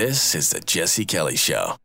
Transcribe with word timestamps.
This 0.00 0.34
is 0.34 0.48
the 0.48 0.60
Jesse 0.60 1.04
Kelly 1.04 1.36
Show. 1.36 1.76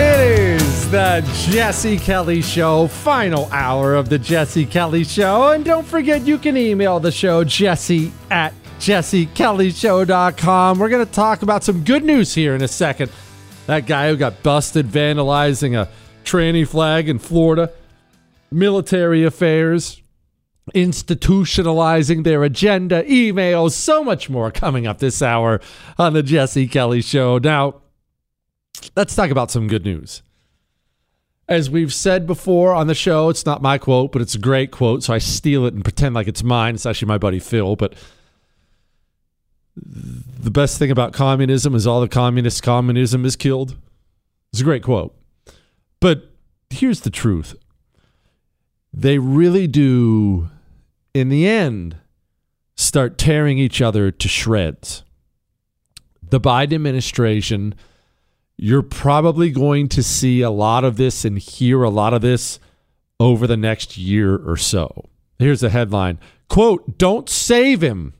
It 0.00 0.20
is 0.20 0.90
the 0.90 1.20
Jesse 1.50 1.98
Kelly 1.98 2.40
Show, 2.40 2.86
final 2.86 3.44
hour 3.52 3.94
of 3.94 4.08
the 4.08 4.18
Jesse 4.18 4.64
Kelly 4.64 5.04
Show. 5.04 5.50
And 5.50 5.62
don't 5.62 5.86
forget, 5.86 6.22
you 6.22 6.38
can 6.38 6.56
email 6.56 6.98
the 6.98 7.12
show, 7.12 7.44
jesse 7.44 8.10
at 8.30 8.54
jessekellyshow.com. 8.80 10.78
We're 10.78 10.88
going 10.88 11.04
to 11.04 11.12
talk 11.12 11.42
about 11.42 11.62
some 11.62 11.84
good 11.84 12.04
news 12.04 12.34
here 12.34 12.54
in 12.54 12.62
a 12.62 12.68
second. 12.68 13.12
That 13.66 13.84
guy 13.84 14.08
who 14.08 14.16
got 14.16 14.42
busted 14.42 14.86
vandalizing 14.86 15.78
a 15.78 15.90
tranny 16.24 16.66
flag 16.66 17.10
in 17.10 17.18
Florida, 17.18 17.70
military 18.50 19.24
affairs, 19.24 20.01
institutionalizing 20.74 22.24
their 22.24 22.44
agenda, 22.44 23.02
emails, 23.04 23.72
so 23.72 24.04
much 24.04 24.30
more 24.30 24.50
coming 24.50 24.86
up 24.86 24.98
this 24.98 25.20
hour 25.20 25.60
on 25.98 26.12
the 26.12 26.22
Jesse 26.22 26.68
Kelly 26.68 27.02
Show. 27.02 27.38
Now, 27.38 27.82
let's 28.96 29.14
talk 29.14 29.30
about 29.30 29.50
some 29.50 29.66
good 29.66 29.84
news. 29.84 30.22
As 31.48 31.68
we've 31.68 31.92
said 31.92 32.26
before 32.26 32.72
on 32.72 32.86
the 32.86 32.94
show, 32.94 33.28
it's 33.28 33.44
not 33.44 33.60
my 33.60 33.76
quote, 33.76 34.12
but 34.12 34.22
it's 34.22 34.36
a 34.36 34.38
great 34.38 34.70
quote, 34.70 35.02
so 35.02 35.12
I 35.12 35.18
steal 35.18 35.66
it 35.66 35.74
and 35.74 35.84
pretend 35.84 36.14
like 36.14 36.28
it's 36.28 36.42
mine. 36.42 36.76
It's 36.76 36.86
actually 36.86 37.08
my 37.08 37.18
buddy 37.18 37.40
Phil, 37.40 37.76
but 37.76 37.94
the 39.74 40.50
best 40.50 40.78
thing 40.78 40.90
about 40.90 41.12
communism 41.12 41.74
is 41.74 41.86
all 41.86 42.00
the 42.00 42.08
communist 42.08 42.62
communism 42.62 43.24
is 43.24 43.36
killed. 43.36 43.76
It's 44.52 44.60
a 44.60 44.64
great 44.64 44.82
quote. 44.82 45.14
But 45.98 46.30
here's 46.70 47.00
the 47.00 47.10
truth 47.10 47.54
they 48.92 49.18
really 49.18 49.66
do, 49.66 50.50
in 51.14 51.28
the 51.28 51.46
end, 51.46 51.96
start 52.76 53.18
tearing 53.18 53.58
each 53.58 53.80
other 53.82 54.10
to 54.10 54.28
shreds. 54.28 55.04
The 56.22 56.40
Biden 56.40 56.74
administration, 56.74 57.74
you're 58.56 58.82
probably 58.82 59.50
going 59.50 59.88
to 59.88 60.02
see 60.02 60.40
a 60.40 60.50
lot 60.50 60.84
of 60.84 60.96
this 60.96 61.24
and 61.24 61.38
hear 61.38 61.82
a 61.82 61.90
lot 61.90 62.14
of 62.14 62.22
this 62.22 62.58
over 63.20 63.46
the 63.46 63.56
next 63.56 63.98
year 63.98 64.36
or 64.36 64.56
so. 64.56 65.08
Here's 65.38 65.62
a 65.62 65.70
headline 65.70 66.18
quote, 66.48 66.98
don't 66.98 67.28
save 67.28 67.82
him. 67.82 68.14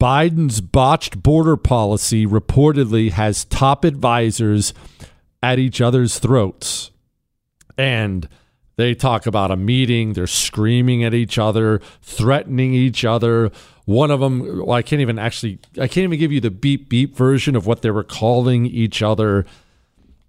Biden's 0.00 0.60
botched 0.60 1.22
border 1.22 1.56
policy 1.56 2.26
reportedly 2.26 3.12
has 3.12 3.44
top 3.44 3.84
advisors 3.84 4.74
at 5.42 5.58
each 5.58 5.80
other's 5.80 6.18
throats. 6.18 6.90
And 7.78 8.28
they 8.76 8.94
talk 8.94 9.26
about 9.26 9.50
a 9.50 9.56
meeting. 9.56 10.12
They're 10.12 10.26
screaming 10.26 11.04
at 11.04 11.14
each 11.14 11.38
other, 11.38 11.80
threatening 12.02 12.74
each 12.74 13.04
other. 13.04 13.50
One 13.84 14.10
of 14.10 14.20
them, 14.20 14.66
well, 14.66 14.72
I 14.72 14.82
can't 14.82 15.00
even 15.00 15.18
actually, 15.18 15.58
I 15.74 15.86
can't 15.86 16.04
even 16.04 16.18
give 16.18 16.32
you 16.32 16.40
the 16.40 16.50
beep 16.50 16.88
beep 16.88 17.16
version 17.16 17.54
of 17.54 17.66
what 17.66 17.82
they 17.82 17.90
were 17.90 18.04
calling 18.04 18.66
each 18.66 19.02
other. 19.02 19.46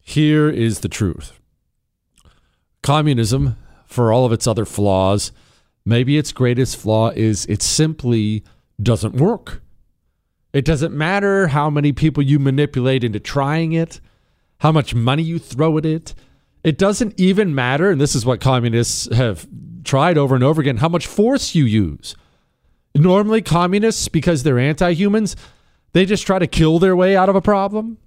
Here 0.02 0.50
is 0.50 0.81
the 0.81 0.90
truth 0.90 1.34
communism, 2.86 3.58
for 3.88 4.14
all 4.14 4.25
of 4.25 4.31
its 4.31 4.46
other 4.46 4.66
flaws, 4.66 5.31
maybe 5.86 6.19
its 6.19 6.31
greatest 6.31 6.78
flaw 6.78 7.10
is 7.10 7.46
it 7.48 7.64
simply 7.64 8.44
doesn't 8.81 9.16
work. 9.16 9.64
It 10.54 10.66
doesn't 10.66 10.94
matter 10.94 11.48
how 11.48 11.72
many 11.72 11.94
people 11.94 12.22
you 12.22 12.38
manipulate 12.38 13.04
into 13.04 13.19
trying 13.19 13.74
it, 13.74 14.00
how 14.60 14.72
much 14.72 14.94
money 14.94 15.24
you 15.24 15.40
throw 15.40 15.78
at 15.80 15.86
it 15.86 16.14
it 16.66 16.80
doesn't 16.80 17.14
even 17.20 17.54
matter, 17.54 17.92
and 17.92 18.02
this 18.02 18.16
is 18.16 18.26
what 18.26 18.42
communists 18.42 19.08
have 19.16 19.48
tried 19.84 20.18
over 20.18 20.34
and 20.34 20.44
over 20.44 20.60
again, 20.60 20.78
how 20.78 20.90
much 20.90 21.06
force 21.06 21.54
you 21.54 21.64
use. 21.64 22.16
Normally, 22.96 23.44
communists, 23.44 24.08
because 24.08 24.42
they're 24.42 24.58
anti 24.58 24.92
humans, 24.94 25.36
they 25.94 26.06
just 26.06 26.26
try 26.26 26.40
to 26.40 26.48
kill 26.48 26.80
their 26.80 26.96
way 26.96 27.16
out 27.16 27.30
of 27.30 27.36
a 27.36 27.42
problem. 27.42 28.00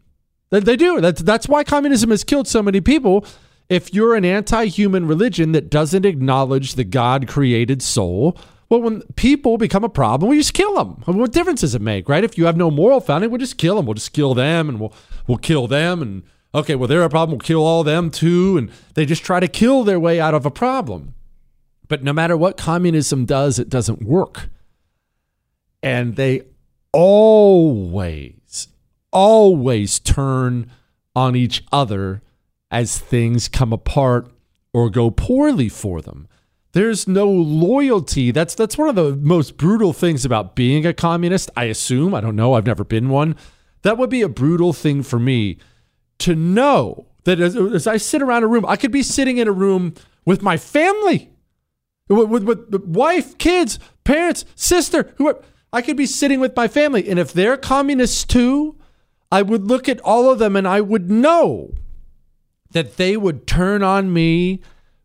They, 0.50 0.58
they 0.58 0.74
do. 0.74 1.00
That's, 1.00 1.22
that's 1.22 1.48
why 1.48 1.62
communism 1.62 2.10
has 2.10 2.24
killed 2.24 2.48
so 2.48 2.60
many 2.60 2.80
people, 2.80 3.24
If 3.68 3.94
you're 3.94 4.16
an 4.16 4.24
anti 4.24 4.64
human 4.64 5.06
religion 5.06 5.52
that 5.52 5.70
doesn't 5.70 6.04
acknowledge 6.04 6.74
the 6.74 6.82
God 6.82 7.28
created 7.28 7.80
soul, 7.80 8.36
well, 8.70 8.82
when 8.82 9.02
people 9.14 9.56
become 9.56 9.84
a 9.84 9.88
problem, 9.88 10.30
we 10.30 10.38
just 10.38 10.52
kill 10.52 10.74
them. 10.74 11.04
I 11.06 11.12
mean, 11.12 11.20
what 11.20 11.32
difference 11.32 11.60
does 11.60 11.76
it 11.76 11.80
make, 11.80 12.08
right? 12.08 12.24
If 12.24 12.36
you 12.36 12.46
have 12.46 12.56
no 12.56 12.72
moral 12.72 13.00
founding, 13.00 13.30
we'll 13.30 13.38
just 13.38 13.56
kill 13.56 13.76
them. 13.76 13.86
We'll 13.86 13.94
just 13.94 14.12
kill 14.12 14.34
them 14.34 14.68
and 14.68 14.80
we'll, 14.80 14.92
we'll 15.28 15.38
kill 15.38 15.68
them. 15.68 16.02
And 16.02 16.22
okay, 16.54 16.74
well, 16.74 16.88
they're 16.88 17.02
a 17.02 17.10
problem. 17.10 17.38
We'll 17.38 17.46
kill 17.46 17.64
all 17.64 17.84
them 17.84 18.10
too. 18.10 18.56
And 18.56 18.70
they 18.94 19.06
just 19.06 19.24
try 19.24 19.40
to 19.40 19.48
kill 19.48 19.84
their 19.84 20.00
way 20.00 20.20
out 20.20 20.34
of 20.34 20.46
a 20.46 20.50
problem. 20.50 21.14
But 21.88 22.02
no 22.04 22.12
matter 22.12 22.36
what 22.36 22.56
communism 22.56 23.24
does, 23.24 23.58
it 23.58 23.68
doesn't 23.68 24.02
work. 24.02 24.48
And 25.82 26.16
they 26.16 26.42
always, 26.92 28.68
always 29.10 29.98
turn 29.98 30.70
on 31.16 31.34
each 31.34 31.64
other 31.72 32.22
as 32.70 32.98
things 32.98 33.48
come 33.48 33.72
apart 33.72 34.30
or 34.72 34.90
go 34.90 35.10
poorly 35.10 35.68
for 35.68 36.02
them. 36.02 36.28
There's 36.72 37.08
no 37.08 37.28
loyalty. 37.28 38.30
That's 38.30 38.54
that's 38.54 38.76
one 38.76 38.90
of 38.90 38.94
the 38.94 39.16
most 39.16 39.56
brutal 39.56 39.94
things 39.94 40.24
about 40.24 40.54
being 40.54 40.84
a 40.84 40.92
communist, 40.92 41.50
I 41.56 41.64
assume. 41.64 42.14
I 42.14 42.20
don't 42.20 42.36
know. 42.36 42.52
I've 42.52 42.66
never 42.66 42.84
been 42.84 43.08
one. 43.08 43.36
That 43.82 43.96
would 43.96 44.10
be 44.10 44.22
a 44.22 44.28
brutal 44.28 44.72
thing 44.74 45.02
for 45.02 45.18
me 45.18 45.58
to 46.20 46.34
know 46.34 47.06
that 47.24 47.40
as, 47.40 47.56
as 47.56 47.86
I 47.86 47.96
sit 47.96 48.22
around 48.22 48.42
a 48.42 48.46
room, 48.46 48.64
I 48.66 48.76
could 48.76 48.92
be 48.92 49.02
sitting 49.02 49.38
in 49.38 49.48
a 49.48 49.52
room 49.52 49.94
with 50.24 50.42
my 50.42 50.56
family, 50.56 51.30
with, 52.08 52.28
with, 52.28 52.44
with 52.44 52.84
wife, 52.84 53.38
kids, 53.38 53.78
parents, 54.04 54.44
sister, 54.54 55.12
whoever. 55.16 55.42
I 55.72 55.82
could 55.82 55.96
be 55.96 56.06
sitting 56.06 56.40
with 56.40 56.56
my 56.56 56.66
family. 56.68 57.08
And 57.08 57.18
if 57.18 57.32
they're 57.32 57.56
communists 57.56 58.24
too, 58.24 58.76
I 59.30 59.42
would 59.42 59.66
look 59.66 59.88
at 59.88 60.00
all 60.00 60.30
of 60.30 60.38
them 60.38 60.56
and 60.56 60.66
I 60.66 60.80
would 60.80 61.10
know 61.10 61.74
that 62.70 62.96
they 62.96 63.16
would 63.16 63.46
turn 63.46 63.82
on 63.82 64.12
me 64.12 64.62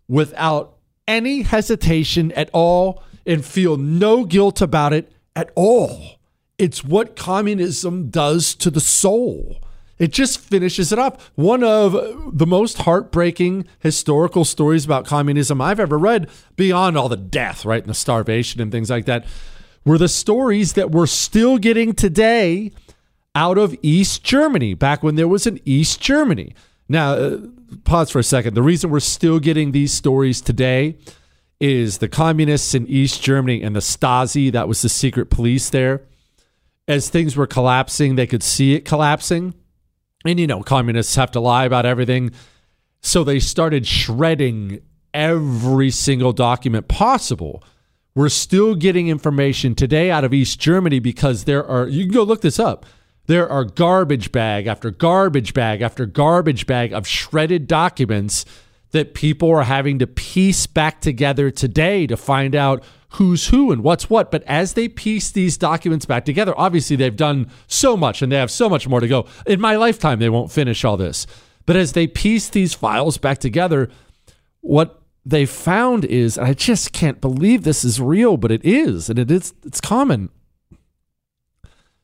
without 0.07 0.77
any 1.07 1.41
hesitation 1.41 2.31
at 2.33 2.49
all 2.53 3.03
and 3.25 3.43
feel 3.43 3.77
no 3.77 4.25
guilt 4.25 4.61
about 4.61 4.93
it 4.93 5.11
at 5.35 5.51
all. 5.55 6.19
It's 6.57 6.83
what 6.83 7.15
communism 7.15 8.09
does 8.09 8.55
to 8.55 8.69
the 8.69 8.79
soul. 8.79 9.57
It 9.99 10.11
just 10.11 10.39
finishes 10.39 10.91
it 10.91 10.99
up. 10.99 11.21
One 11.35 11.63
of 11.63 12.37
the 12.37 12.47
most 12.47 12.79
heartbreaking 12.79 13.67
historical 13.79 14.43
stories 14.43 14.85
about 14.85 15.05
communism 15.05 15.61
I've 15.61 15.79
ever 15.79 15.97
read, 15.97 16.29
beyond 16.55 16.97
all 16.97 17.09
the 17.09 17.17
death, 17.17 17.63
right, 17.63 17.81
and 17.81 17.89
the 17.89 17.93
starvation 17.93 18.59
and 18.59 18.71
things 18.71 18.89
like 18.89 19.05
that, 19.05 19.25
were 19.85 19.97
the 19.97 20.07
stories 20.07 20.73
that 20.73 20.91
we're 20.91 21.05
still 21.05 21.57
getting 21.57 21.93
today 21.93 22.71
out 23.35 23.57
of 23.57 23.75
East 23.81 24.23
Germany, 24.23 24.73
back 24.73 25.03
when 25.03 25.15
there 25.15 25.27
was 25.27 25.47
an 25.47 25.59
East 25.65 26.01
Germany. 26.01 26.53
Now, 26.87 27.13
uh, 27.13 27.37
pause 27.83 28.09
for 28.09 28.19
a 28.19 28.23
second. 28.23 28.53
The 28.53 28.61
reason 28.61 28.89
we're 28.89 28.99
still 28.99 29.39
getting 29.39 29.71
these 29.71 29.93
stories 29.93 30.41
today 30.41 30.97
is 31.59 31.99
the 31.99 32.09
communists 32.09 32.73
in 32.73 32.85
East 32.87 33.23
Germany 33.23 33.63
and 33.63 33.75
the 33.75 33.79
Stasi, 33.79 34.51
that 34.51 34.67
was 34.67 34.81
the 34.81 34.89
secret 34.89 35.29
police 35.29 35.69
there. 35.69 36.01
As 36.87 37.09
things 37.09 37.37
were 37.37 37.47
collapsing, 37.47 38.15
they 38.15 38.27
could 38.27 38.43
see 38.43 38.75
it 38.75 38.85
collapsing. 38.85 39.53
And, 40.25 40.39
you 40.39 40.47
know, 40.47 40.61
communists 40.61 41.15
have 41.15 41.31
to 41.31 41.39
lie 41.39 41.65
about 41.65 41.85
everything. 41.85 42.31
So 43.01 43.23
they 43.23 43.39
started 43.39 43.85
shredding 43.85 44.79
every 45.13 45.91
single 45.91 46.33
document 46.33 46.87
possible. 46.87 47.63
We're 48.15 48.29
still 48.29 48.75
getting 48.75 49.07
information 49.07 49.75
today 49.75 50.11
out 50.11 50.23
of 50.23 50.33
East 50.33 50.59
Germany 50.59 50.99
because 50.99 51.43
there 51.43 51.65
are, 51.65 51.87
you 51.87 52.05
can 52.05 52.13
go 52.13 52.23
look 52.23 52.41
this 52.41 52.59
up 52.59 52.85
there 53.25 53.49
are 53.49 53.63
garbage 53.63 54.31
bag 54.31 54.67
after 54.67 54.91
garbage 54.91 55.53
bag 55.53 55.81
after 55.81 56.05
garbage 56.05 56.65
bag 56.67 56.93
of 56.93 57.07
shredded 57.07 57.67
documents 57.67 58.45
that 58.91 59.13
people 59.13 59.49
are 59.49 59.63
having 59.63 59.99
to 59.99 60.07
piece 60.07 60.67
back 60.67 61.01
together 61.01 61.49
today 61.49 62.05
to 62.05 62.17
find 62.17 62.53
out 62.53 62.83
who's 63.13 63.47
who 63.47 63.71
and 63.71 63.83
what's 63.83 64.09
what. 64.09 64.31
But 64.31 64.43
as 64.43 64.73
they 64.73 64.87
piece 64.87 65.31
these 65.31 65.57
documents 65.57 66.05
back 66.05 66.25
together, 66.25 66.53
obviously 66.57 66.95
they've 66.95 67.15
done 67.15 67.49
so 67.67 67.95
much 67.97 68.21
and 68.21 68.31
they 68.31 68.37
have 68.37 68.51
so 68.51 68.69
much 68.69 68.87
more 68.87 68.99
to 68.99 69.07
go. 69.07 69.25
In 69.45 69.61
my 69.61 69.75
lifetime, 69.75 70.19
they 70.19 70.29
won't 70.29 70.51
finish 70.51 70.83
all 70.83 70.97
this. 70.97 71.27
But 71.65 71.75
as 71.75 71.93
they 71.93 72.07
piece 72.07 72.49
these 72.49 72.73
files 72.73 73.17
back 73.17 73.37
together, 73.37 73.89
what 74.61 75.01
they 75.25 75.45
found 75.45 76.05
is, 76.05 76.37
and 76.37 76.47
I 76.47 76.53
just 76.53 76.91
can't 76.91 77.21
believe 77.21 77.63
this 77.63 77.85
is 77.85 78.01
real, 78.01 78.35
but 78.37 78.51
it 78.51 78.65
is, 78.65 79.09
and 79.09 79.17
it 79.17 79.31
is 79.31 79.53
it's 79.63 79.79
common 79.79 80.29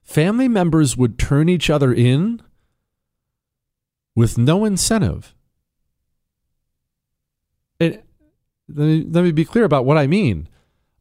family 0.10 0.48
members 0.48 0.98
would 0.98 1.20
turn 1.20 1.48
each 1.48 1.70
other 1.70 1.94
in 1.94 2.42
with 4.16 4.40
no 4.40 4.66
incentive. 4.66 5.36
It, 7.80 8.04
let, 8.68 8.86
me, 8.86 9.06
let 9.08 9.24
me 9.24 9.32
be 9.32 9.46
clear 9.46 9.66
about 9.66 9.86
what 9.86 10.00
I 10.00 10.08
mean. 10.08 10.50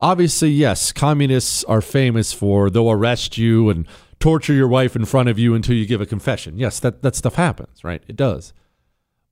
Obviously, 0.00 0.50
yes, 0.50 0.92
communists 0.92 1.64
are 1.64 1.80
famous 1.80 2.32
for 2.32 2.70
they'll 2.70 2.90
arrest 2.90 3.36
you 3.36 3.68
and 3.68 3.86
torture 4.20 4.52
your 4.52 4.68
wife 4.68 4.94
in 4.94 5.04
front 5.04 5.28
of 5.28 5.38
you 5.38 5.54
until 5.54 5.74
you 5.74 5.86
give 5.86 6.00
a 6.00 6.06
confession. 6.06 6.58
Yes, 6.58 6.80
that, 6.80 7.02
that 7.02 7.16
stuff 7.16 7.34
happens, 7.34 7.82
right? 7.82 8.02
It 8.06 8.16
does. 8.16 8.52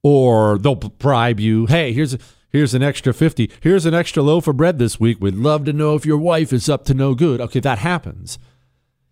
Or 0.03 0.59
they'll 0.59 0.75
bribe 0.75 1.41
you. 1.41 1.67
Hey, 1.67 1.93
here's 1.93 2.17
here's 2.51 2.75
an 2.75 2.83
extra 2.83 3.13
50. 3.13 3.51
Here's 3.61 3.87
an 3.87 3.95
extra 3.95 4.23
loaf 4.23 4.47
of 4.47 4.57
bread 4.57 4.79
this 4.79 4.99
week. 4.99 5.19
We'd 5.21 5.35
love 5.35 5.65
to 5.67 5.73
know 5.73 5.95
if 5.95 6.07
your 6.07 6.19
wife 6.19 6.53
is 6.53 6.69
up 6.69 6.85
to 6.87 6.95
no 6.95 7.15
good. 7.15 7.41
Okay, 7.41 7.61
that 7.61 7.79
happens 7.79 8.39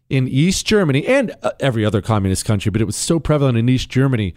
in 0.08 0.28
East 0.28 0.66
Germany 0.66 1.06
and 1.06 1.34
uh, 1.42 1.52
every 1.60 1.84
other 1.84 2.02
communist 2.02 2.44
country, 2.44 2.70
but 2.70 2.80
it 2.80 2.86
was 2.86 2.96
so 2.96 3.18
prevalent 3.18 3.58
in 3.58 3.68
East 3.68 3.88
Germany. 3.88 4.34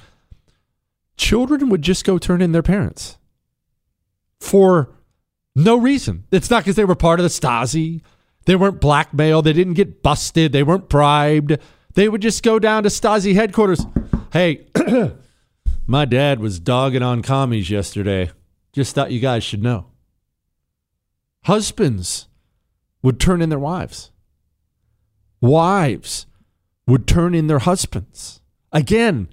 Children 1.17 1.69
would 1.69 1.81
just 1.81 2.05
go 2.05 2.17
turn 2.17 2.41
in 2.41 2.51
their 2.51 2.63
parents 2.63 3.17
for 4.39 4.89
no 5.65 5.77
reason. 5.77 6.25
It's 6.31 6.49
not 6.49 6.63
because 6.63 6.75
they 6.75 6.85
were 6.85 6.95
part 6.95 7.19
of 7.19 7.23
the 7.23 7.29
Stasi. 7.29 8.01
They 8.45 8.55
weren't 8.55 8.79
blackmailed. 8.79 9.45
They 9.45 9.53
didn't 9.53 9.73
get 9.73 10.01
busted. 10.01 10.51
They 10.51 10.63
weren't 10.63 10.89
bribed. 10.89 11.57
They 11.93 12.07
would 12.07 12.21
just 12.21 12.43
go 12.43 12.59
down 12.59 12.83
to 12.83 12.89
Stasi 12.89 13.33
headquarters. 13.33 13.85
Hey, 14.31 14.67
my 15.87 16.05
dad 16.05 16.39
was 16.39 16.59
dogging 16.59 17.03
on 17.03 17.21
commies 17.21 17.69
yesterday. 17.69 18.31
Just 18.71 18.95
thought 18.95 19.11
you 19.11 19.19
guys 19.19 19.43
should 19.43 19.63
know. 19.63 19.87
Husbands 21.45 22.27
would 23.01 23.19
turn 23.19 23.41
in 23.41 23.49
their 23.49 23.59
wives 23.59 24.11
wives 25.41 26.25
would 26.85 27.07
turn 27.07 27.35
in 27.35 27.47
their 27.47 27.59
husbands. 27.59 28.41
Again, 28.71 29.29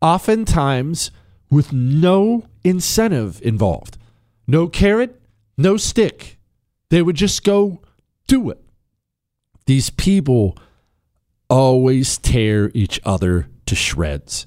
oftentimes 0.00 1.10
with 1.50 1.72
no 1.72 2.46
incentive 2.62 3.40
involved, 3.42 3.98
no 4.46 4.68
carrot, 4.68 5.20
no 5.56 5.76
stick. 5.76 6.38
They 6.90 7.02
would 7.02 7.16
just 7.16 7.44
go 7.44 7.80
do 8.26 8.50
it. 8.50 8.62
These 9.66 9.90
people 9.90 10.58
always 11.48 12.18
tear 12.18 12.70
each 12.74 13.00
other 13.04 13.48
to 13.66 13.74
shreds. 13.74 14.46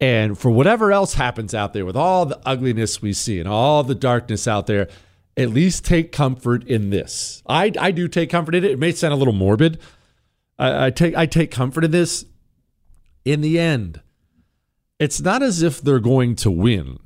And 0.00 0.38
for 0.38 0.50
whatever 0.50 0.92
else 0.92 1.14
happens 1.14 1.54
out 1.54 1.72
there, 1.72 1.84
with 1.84 1.96
all 1.96 2.26
the 2.26 2.40
ugliness 2.46 3.02
we 3.02 3.12
see 3.12 3.38
and 3.38 3.48
all 3.48 3.82
the 3.82 3.94
darkness 3.94 4.48
out 4.48 4.66
there, 4.66 4.88
at 5.36 5.50
least 5.50 5.84
take 5.84 6.12
comfort 6.12 6.64
in 6.64 6.90
this. 6.90 7.42
I, 7.46 7.72
I 7.78 7.90
do 7.90 8.08
take 8.08 8.30
comfort 8.30 8.54
in 8.54 8.64
it. 8.64 8.70
It 8.70 8.78
may 8.78 8.92
sound 8.92 9.12
a 9.12 9.16
little 9.16 9.34
morbid, 9.34 9.78
I, 10.60 10.86
I 10.86 10.90
take 10.90 11.16
I 11.16 11.26
take 11.26 11.50
comfort 11.50 11.84
in 11.84 11.90
this. 11.90 12.26
In 13.24 13.40
the 13.40 13.58
end, 13.58 14.00
it's 14.98 15.20
not 15.20 15.42
as 15.42 15.62
if 15.62 15.80
they're 15.80 15.98
going 15.98 16.36
to 16.36 16.50
win, 16.50 16.98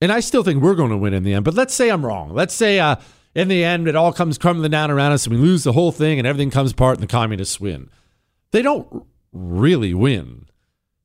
and 0.00 0.12
I 0.12 0.20
still 0.20 0.42
think 0.42 0.62
we're 0.62 0.74
going 0.74 0.90
to 0.90 0.96
win 0.96 1.14
in 1.14 1.24
the 1.24 1.34
end. 1.34 1.44
But 1.44 1.54
let's 1.54 1.74
say 1.74 1.90
I'm 1.90 2.04
wrong. 2.04 2.32
Let's 2.32 2.54
say 2.54 2.78
uh, 2.80 2.96
in 3.34 3.48
the 3.48 3.64
end 3.64 3.88
it 3.88 3.96
all 3.96 4.12
comes 4.12 4.38
crumbling 4.38 4.70
down 4.70 4.90
around 4.90 5.12
us, 5.12 5.26
and 5.26 5.34
we 5.34 5.40
lose 5.40 5.64
the 5.64 5.72
whole 5.72 5.92
thing, 5.92 6.18
and 6.18 6.26
everything 6.26 6.50
comes 6.50 6.72
apart, 6.72 6.98
and 6.98 7.02
the 7.02 7.12
communists 7.12 7.60
win. 7.60 7.90
They 8.50 8.62
don't 8.62 9.04
really 9.32 9.94
win 9.94 10.46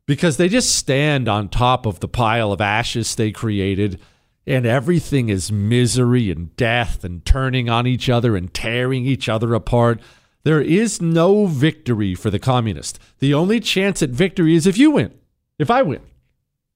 because 0.05 0.37
they 0.37 0.49
just 0.49 0.75
stand 0.75 1.27
on 1.27 1.49
top 1.49 1.85
of 1.85 1.99
the 1.99 2.07
pile 2.07 2.51
of 2.51 2.61
ashes 2.61 3.15
they 3.15 3.31
created 3.31 3.99
and 4.45 4.65
everything 4.65 5.29
is 5.29 5.51
misery 5.51 6.29
and 6.29 6.55
death 6.55 7.03
and 7.03 7.25
turning 7.25 7.69
on 7.69 7.87
each 7.87 8.09
other 8.09 8.35
and 8.35 8.53
tearing 8.53 9.05
each 9.05 9.29
other 9.29 9.53
apart. 9.53 10.01
There 10.43 10.61
is 10.61 11.01
no 11.01 11.45
victory 11.45 12.15
for 12.15 12.29
the 12.29 12.39
communist. 12.39 12.99
The 13.19 13.33
only 13.33 13.59
chance 13.61 14.03
at 14.03 14.09
victory 14.09 14.55
is 14.55 14.67
if 14.67 14.77
you 14.77 14.91
win, 14.91 15.13
if 15.57 15.71
I 15.71 15.81
win. 15.81 16.01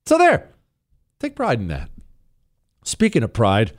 So 0.06 0.18
there. 0.18 0.50
Take 1.20 1.36
pride 1.36 1.60
in 1.60 1.68
that. 1.68 1.90
Speaking 2.88 3.22
of 3.22 3.34
pride, 3.34 3.74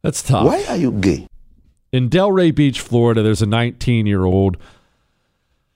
that's 0.00 0.22
tough. 0.22 0.46
Why 0.46 0.64
are 0.70 0.76
you 0.76 0.92
gay? 0.92 1.26
In 1.92 2.08
Delray 2.08 2.54
Beach, 2.54 2.80
Florida, 2.80 3.22
there's 3.22 3.42
a 3.42 3.46
19 3.46 4.06
year 4.06 4.24
old. 4.24 4.56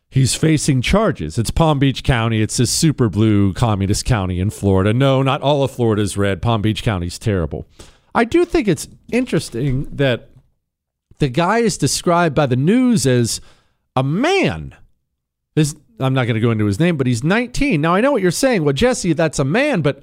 He's 0.09 0.35
facing 0.35 0.81
charges. 0.81 1.37
It's 1.37 1.50
Palm 1.50 1.78
Beach 1.78 2.02
County. 2.02 2.40
It's 2.40 2.57
this 2.57 2.71
super 2.71 3.11
blue 3.11 3.52
communist 3.52 4.07
county 4.07 4.40
in 4.40 4.49
Florida. 4.49 4.95
No, 4.95 5.23
not 5.23 5.43
all 5.43 5.62
of 5.62 5.71
Florida 5.71 6.00
is 6.00 6.17
red. 6.17 6.40
Palm 6.40 6.62
Beach 6.62 6.83
County's 6.83 7.19
terrible. 7.19 7.67
I 8.14 8.25
do 8.25 8.47
think 8.47 8.67
it's 8.67 8.88
interesting 9.12 9.85
that 9.95 10.31
the 11.19 11.28
guy 11.28 11.59
is 11.59 11.76
described 11.76 12.35
by 12.35 12.47
the 12.47 12.57
news 12.57 13.07
as 13.07 13.43
a 13.95 14.02
man. 14.02 14.75
His, 15.55 15.76
I'm 16.00 16.14
not 16.14 16.25
going 16.25 16.37
to 16.37 16.40
go 16.40 16.50
into 16.50 16.64
his 16.64 16.81
name, 16.81 16.97
but 16.97 17.07
he's 17.07 17.23
19. 17.23 17.83
Now, 17.83 17.95
I 17.95 18.00
know 18.00 18.12
what 18.12 18.23
you're 18.23 18.31
saying. 18.31 18.64
Well, 18.64 18.73
Jesse, 18.73 19.12
that's 19.12 19.38
a 19.38 19.45
man, 19.45 19.83
but 19.83 20.02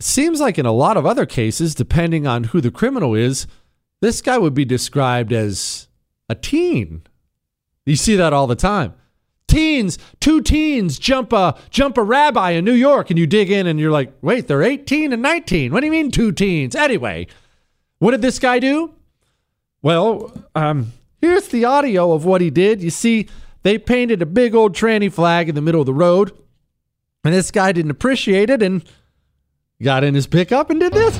seems 0.00 0.40
like 0.40 0.58
in 0.58 0.66
a 0.66 0.72
lot 0.72 0.96
of 0.96 1.06
other 1.06 1.26
cases, 1.26 1.74
depending 1.74 2.26
on 2.26 2.44
who 2.44 2.60
the 2.60 2.70
criminal 2.70 3.14
is, 3.14 3.46
this 4.00 4.20
guy 4.20 4.38
would 4.38 4.54
be 4.54 4.64
described 4.64 5.32
as 5.32 5.88
a 6.28 6.34
teen. 6.34 7.02
You 7.86 7.96
see 7.96 8.16
that 8.16 8.32
all 8.32 8.46
the 8.46 8.56
time. 8.56 8.94
Teens, 9.46 9.98
two 10.20 10.40
teens 10.40 10.98
jump 10.98 11.32
a 11.32 11.56
jump 11.70 11.96
a 11.98 12.02
rabbi 12.02 12.52
in 12.52 12.64
New 12.64 12.72
York, 12.72 13.10
and 13.10 13.18
you 13.18 13.26
dig 13.26 13.50
in 13.50 13.66
and 13.66 13.78
you're 13.78 13.92
like, 13.92 14.12
wait, 14.22 14.48
they're 14.48 14.62
18 14.62 15.12
and 15.12 15.22
19. 15.22 15.72
What 15.72 15.80
do 15.80 15.86
you 15.86 15.92
mean 15.92 16.10
two 16.10 16.32
teens? 16.32 16.74
Anyway, 16.74 17.26
what 17.98 18.12
did 18.12 18.22
this 18.22 18.38
guy 18.38 18.58
do? 18.58 18.94
Well, 19.82 20.32
um, 20.54 20.92
here's 21.20 21.48
the 21.48 21.66
audio 21.66 22.12
of 22.12 22.24
what 22.24 22.40
he 22.40 22.50
did. 22.50 22.82
You 22.82 22.90
see, 22.90 23.28
they 23.62 23.76
painted 23.76 24.22
a 24.22 24.26
big 24.26 24.54
old 24.54 24.74
tranny 24.74 25.12
flag 25.12 25.48
in 25.48 25.54
the 25.54 25.62
middle 25.62 25.82
of 25.82 25.86
the 25.86 25.94
road, 25.94 26.32
and 27.22 27.34
this 27.34 27.50
guy 27.50 27.72
didn't 27.72 27.90
appreciate 27.90 28.48
it 28.48 28.62
and 28.62 28.82
got 29.82 30.04
in 30.04 30.14
his 30.14 30.26
pickup 30.26 30.70
and 30.70 30.80
did 30.80 30.92
this. 30.92 31.18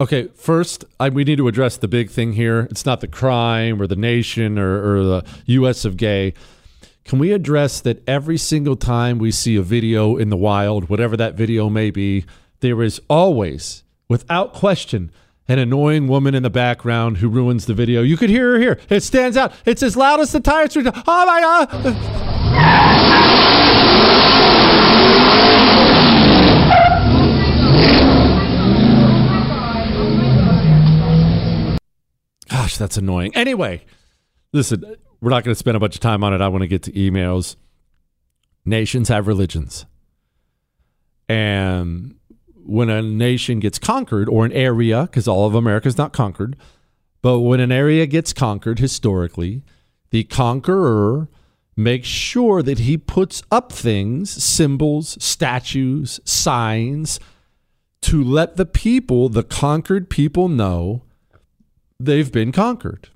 Okay, 0.00 0.28
first, 0.36 0.84
I, 1.00 1.08
we 1.08 1.24
need 1.24 1.38
to 1.38 1.48
address 1.48 1.76
the 1.76 1.88
big 1.88 2.08
thing 2.08 2.34
here. 2.34 2.68
It's 2.70 2.86
not 2.86 3.00
the 3.00 3.08
crime 3.08 3.82
or 3.82 3.88
the 3.88 3.96
nation 3.96 4.56
or, 4.56 4.94
or 4.94 5.04
the 5.04 5.24
U.S. 5.46 5.84
of 5.84 5.96
gay. 5.96 6.34
Can 7.04 7.18
we 7.18 7.32
address 7.32 7.80
that 7.80 8.08
every 8.08 8.36
single 8.36 8.76
time 8.76 9.18
we 9.18 9.32
see 9.32 9.56
a 9.56 9.62
video 9.62 10.16
in 10.16 10.28
the 10.28 10.36
wild, 10.36 10.88
whatever 10.88 11.16
that 11.16 11.34
video 11.34 11.68
may 11.68 11.90
be, 11.90 12.24
there 12.60 12.80
is 12.80 13.00
always, 13.08 13.82
without 14.08 14.54
question, 14.54 15.10
an 15.48 15.58
annoying 15.58 16.06
woman 16.08 16.34
in 16.34 16.42
the 16.42 16.50
background 16.50 17.16
who 17.18 17.28
ruins 17.28 17.64
the 17.64 17.74
video. 17.74 18.02
You 18.02 18.18
could 18.18 18.28
hear 18.28 18.52
her 18.52 18.58
here. 18.58 18.78
It 18.90 19.02
stands 19.02 19.36
out. 19.36 19.52
It's 19.64 19.82
as 19.82 19.96
loud 19.96 20.20
as 20.20 20.30
the 20.32 20.40
tires. 20.40 20.76
Oh 20.76 20.82
my 21.26 21.40
God. 21.40 21.68
Gosh, 32.50 32.76
that's 32.76 32.98
annoying. 32.98 33.34
Anyway, 33.34 33.86
listen, 34.52 34.84
we're 35.22 35.30
not 35.30 35.44
going 35.44 35.52
to 35.54 35.58
spend 35.58 35.78
a 35.78 35.80
bunch 35.80 35.94
of 35.94 36.00
time 36.02 36.22
on 36.22 36.34
it. 36.34 36.42
I 36.42 36.48
want 36.48 36.62
to 36.62 36.68
get 36.68 36.82
to 36.82 36.92
emails. 36.92 37.56
Nations 38.66 39.08
have 39.08 39.26
religions. 39.26 39.86
And 41.26 42.17
when 42.68 42.90
a 42.90 43.00
nation 43.00 43.60
gets 43.60 43.78
conquered, 43.78 44.28
or 44.28 44.44
an 44.44 44.52
area, 44.52 45.02
because 45.02 45.26
all 45.26 45.46
of 45.46 45.54
America 45.54 45.88
is 45.88 45.96
not 45.96 46.12
conquered, 46.12 46.54
but 47.22 47.40
when 47.40 47.60
an 47.60 47.72
area 47.72 48.06
gets 48.06 48.32
conquered 48.32 48.78
historically, 48.78 49.62
the 50.10 50.24
conqueror 50.24 51.28
makes 51.76 52.08
sure 52.08 52.62
that 52.62 52.80
he 52.80 52.98
puts 52.98 53.42
up 53.50 53.72
things, 53.72 54.30
symbols, 54.30 55.16
statues, 55.22 56.20
signs, 56.24 57.18
to 58.02 58.22
let 58.22 58.56
the 58.56 58.66
people, 58.66 59.28
the 59.28 59.42
conquered 59.42 60.10
people, 60.10 60.48
know 60.48 61.02
they've 61.98 62.30
been 62.30 62.52
conquered. 62.52 63.08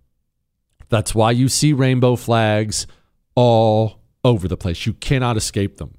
That's 0.88 1.14
why 1.14 1.32
you 1.32 1.48
see 1.48 1.72
rainbow 1.72 2.16
flags 2.16 2.86
all 3.34 4.00
over 4.24 4.48
the 4.48 4.56
place. 4.56 4.86
You 4.86 4.94
cannot 4.94 5.36
escape 5.36 5.76
them. 5.76 5.98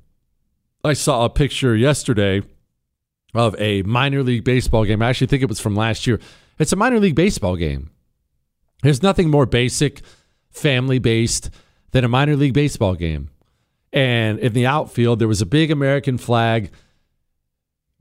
I 0.84 0.94
saw 0.94 1.26
a 1.26 1.30
picture 1.30 1.76
yesterday 1.76 2.42
of 3.34 3.56
a 3.60 3.82
minor 3.84 4.24
league 4.24 4.44
baseball 4.44 4.86
game. 4.86 5.02
I 5.02 5.10
actually 5.10 5.28
think 5.28 5.44
it 5.44 5.50
was 5.50 5.60
from 5.60 5.76
last 5.76 6.06
year. 6.06 6.20
It's 6.60 6.72
a 6.72 6.76
minor 6.76 7.00
league 7.00 7.16
baseball 7.16 7.56
game. 7.56 7.90
There's 8.84 9.02
nothing 9.02 9.30
more 9.30 9.46
basic, 9.46 10.02
family 10.52 11.00
based 11.00 11.50
than 11.92 12.04
a 12.04 12.10
minor 12.10 12.36
league 12.36 12.54
baseball 12.54 12.96
game. 12.96 13.30
And 13.92 14.40
in 14.40 14.54
the 14.54 14.66
outfield, 14.66 15.20
there 15.20 15.28
was 15.28 15.42
a 15.42 15.46
big 15.46 15.72
American 15.72 16.18
flag 16.18 16.72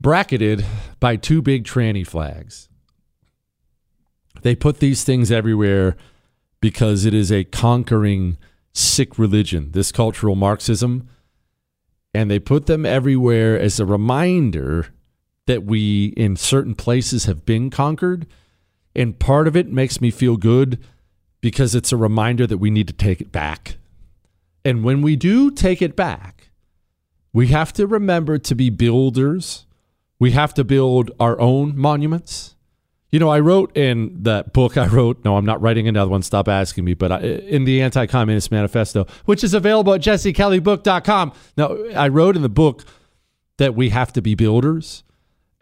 bracketed 0.01 0.65
by 0.99 1.15
two 1.15 1.41
big 1.41 1.63
tranny 1.63 2.05
flags. 2.05 2.67
They 4.41 4.55
put 4.55 4.79
these 4.79 5.03
things 5.03 5.31
everywhere 5.31 5.95
because 6.59 7.05
it 7.05 7.13
is 7.13 7.31
a 7.31 7.43
conquering, 7.45 8.37
sick 8.73 9.17
religion, 9.17 9.71
this 9.71 9.91
cultural 9.91 10.35
Marxism. 10.35 11.07
And 12.13 12.29
they 12.29 12.39
put 12.39 12.65
them 12.65 12.85
everywhere 12.85 13.59
as 13.59 13.79
a 13.79 13.85
reminder 13.85 14.87
that 15.47 15.63
we, 15.63 16.07
in 16.17 16.35
certain 16.35 16.75
places, 16.75 17.25
have 17.25 17.45
been 17.45 17.69
conquered. 17.69 18.25
And 18.95 19.19
part 19.19 19.47
of 19.47 19.55
it 19.55 19.71
makes 19.71 19.99
me 19.99 20.11
feel 20.11 20.37
good 20.37 20.79
because 21.41 21.75
it's 21.75 21.91
a 21.91 21.97
reminder 21.97 22.47
that 22.47 22.57
we 22.57 22.69
need 22.69 22.87
to 22.87 22.93
take 22.93 23.19
it 23.19 23.31
back. 23.31 23.77
And 24.63 24.83
when 24.83 25.01
we 25.01 25.15
do 25.15 25.51
take 25.51 25.81
it 25.81 25.95
back, 25.95 26.51
we 27.33 27.47
have 27.47 27.73
to 27.73 27.87
remember 27.87 28.37
to 28.37 28.55
be 28.55 28.69
builders. 28.69 29.65
We 30.19 30.31
have 30.31 30.53
to 30.53 30.63
build 30.63 31.11
our 31.19 31.39
own 31.39 31.77
monuments. 31.77 32.55
You 33.11 33.19
know, 33.19 33.29
I 33.29 33.41
wrote 33.41 33.75
in 33.75 34.23
that 34.23 34.53
book 34.53 34.77
I 34.77 34.87
wrote, 34.87 35.23
no, 35.25 35.37
I'm 35.37 35.45
not 35.45 35.61
writing 35.61 35.87
another 35.87 36.09
one, 36.09 36.23
stop 36.23 36.47
asking 36.47 36.85
me, 36.85 36.93
but 36.93 37.11
I, 37.11 37.19
in 37.19 37.65
the 37.65 37.81
Anti 37.81 38.05
Communist 38.07 38.51
Manifesto, 38.51 39.05
which 39.25 39.43
is 39.43 39.53
available 39.53 39.93
at 39.93 40.01
jessekellybook.com. 40.01 41.33
Now, 41.57 41.77
I 41.95 42.07
wrote 42.07 42.35
in 42.35 42.41
the 42.41 42.49
book 42.49 42.85
that 43.57 43.75
we 43.75 43.89
have 43.89 44.13
to 44.13 44.21
be 44.21 44.33
builders. 44.33 45.03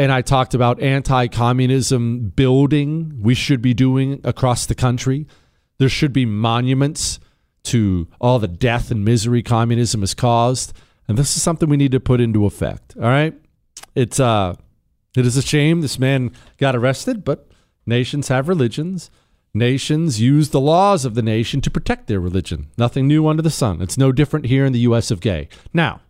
And 0.02 0.12
I 0.12 0.24
talked 0.24 0.56
about 0.56 0.82
anti 0.82 1.28
communism 1.28 2.30
building 2.30 3.20
we 3.22 3.36
should 3.36 3.62
be 3.62 3.76
doing 3.76 4.20
across 4.24 4.66
the 4.66 4.74
country. 4.74 5.28
There 5.78 5.90
should 5.90 6.12
be 6.12 6.26
monuments 6.26 7.20
to 7.66 8.08
all 8.20 8.40
the 8.40 8.48
death 8.48 8.90
and 8.90 9.06
misery 9.06 9.44
communism 9.44 10.00
has 10.00 10.16
caused. 10.16 10.74
And 11.08 11.20
this 11.20 11.38
is 11.38 11.44
something 11.44 11.70
we 11.70 11.78
need 11.78 11.92
to 11.92 12.00
put 12.00 12.20
into 12.20 12.48
effect. 12.48 12.96
All 12.98 13.04
right. 13.04 13.36
It's, 13.94 14.20
uh, 14.20 14.56
it 15.16 15.24
is 15.24 15.38
a 15.38 15.42
shame 15.44 15.82
this 15.82 16.00
man 16.00 16.32
got 16.58 16.76
arrested, 16.76 17.24
but 17.24 17.52
nations 17.86 18.30
have 18.30 18.50
religions. 18.50 19.12
Nations 19.54 20.20
use 20.20 20.50
the 20.50 20.60
laws 20.60 21.06
of 21.06 21.14
the 21.14 21.22
nation 21.22 21.62
to 21.62 21.70
protect 21.70 22.08
their 22.08 22.20
religion. 22.20 22.72
Nothing 22.76 23.08
new 23.08 23.28
under 23.28 23.44
the 23.44 23.52
sun. 23.52 23.84
It's 23.84 24.00
no 24.00 24.12
different 24.12 24.48
here 24.48 24.66
in 24.66 24.74
the 24.74 24.80
U.S. 24.80 25.12
of 25.12 25.20
gay. 25.20 25.48
Now, 25.76 26.02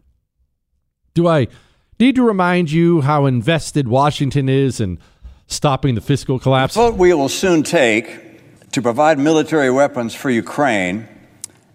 do 1.14 1.28
I 1.28 1.50
need 2.02 2.16
to 2.16 2.24
remind 2.24 2.72
you 2.72 3.02
how 3.02 3.26
invested 3.28 3.88
Washington 3.88 4.50
is 4.50 4.82
in 4.82 4.98
stopping 5.48 5.96
the 5.96 6.02
fiscal 6.02 6.40
collapse? 6.40 6.74
The 6.74 6.92
vote 6.92 6.98
we 6.98 7.14
will 7.14 7.30
soon 7.30 7.64
take 7.64 8.72
to 8.72 8.82
provide 8.82 9.20
military 9.20 9.70
weapons 9.70 10.16
for 10.16 10.30
Ukraine 10.30 11.08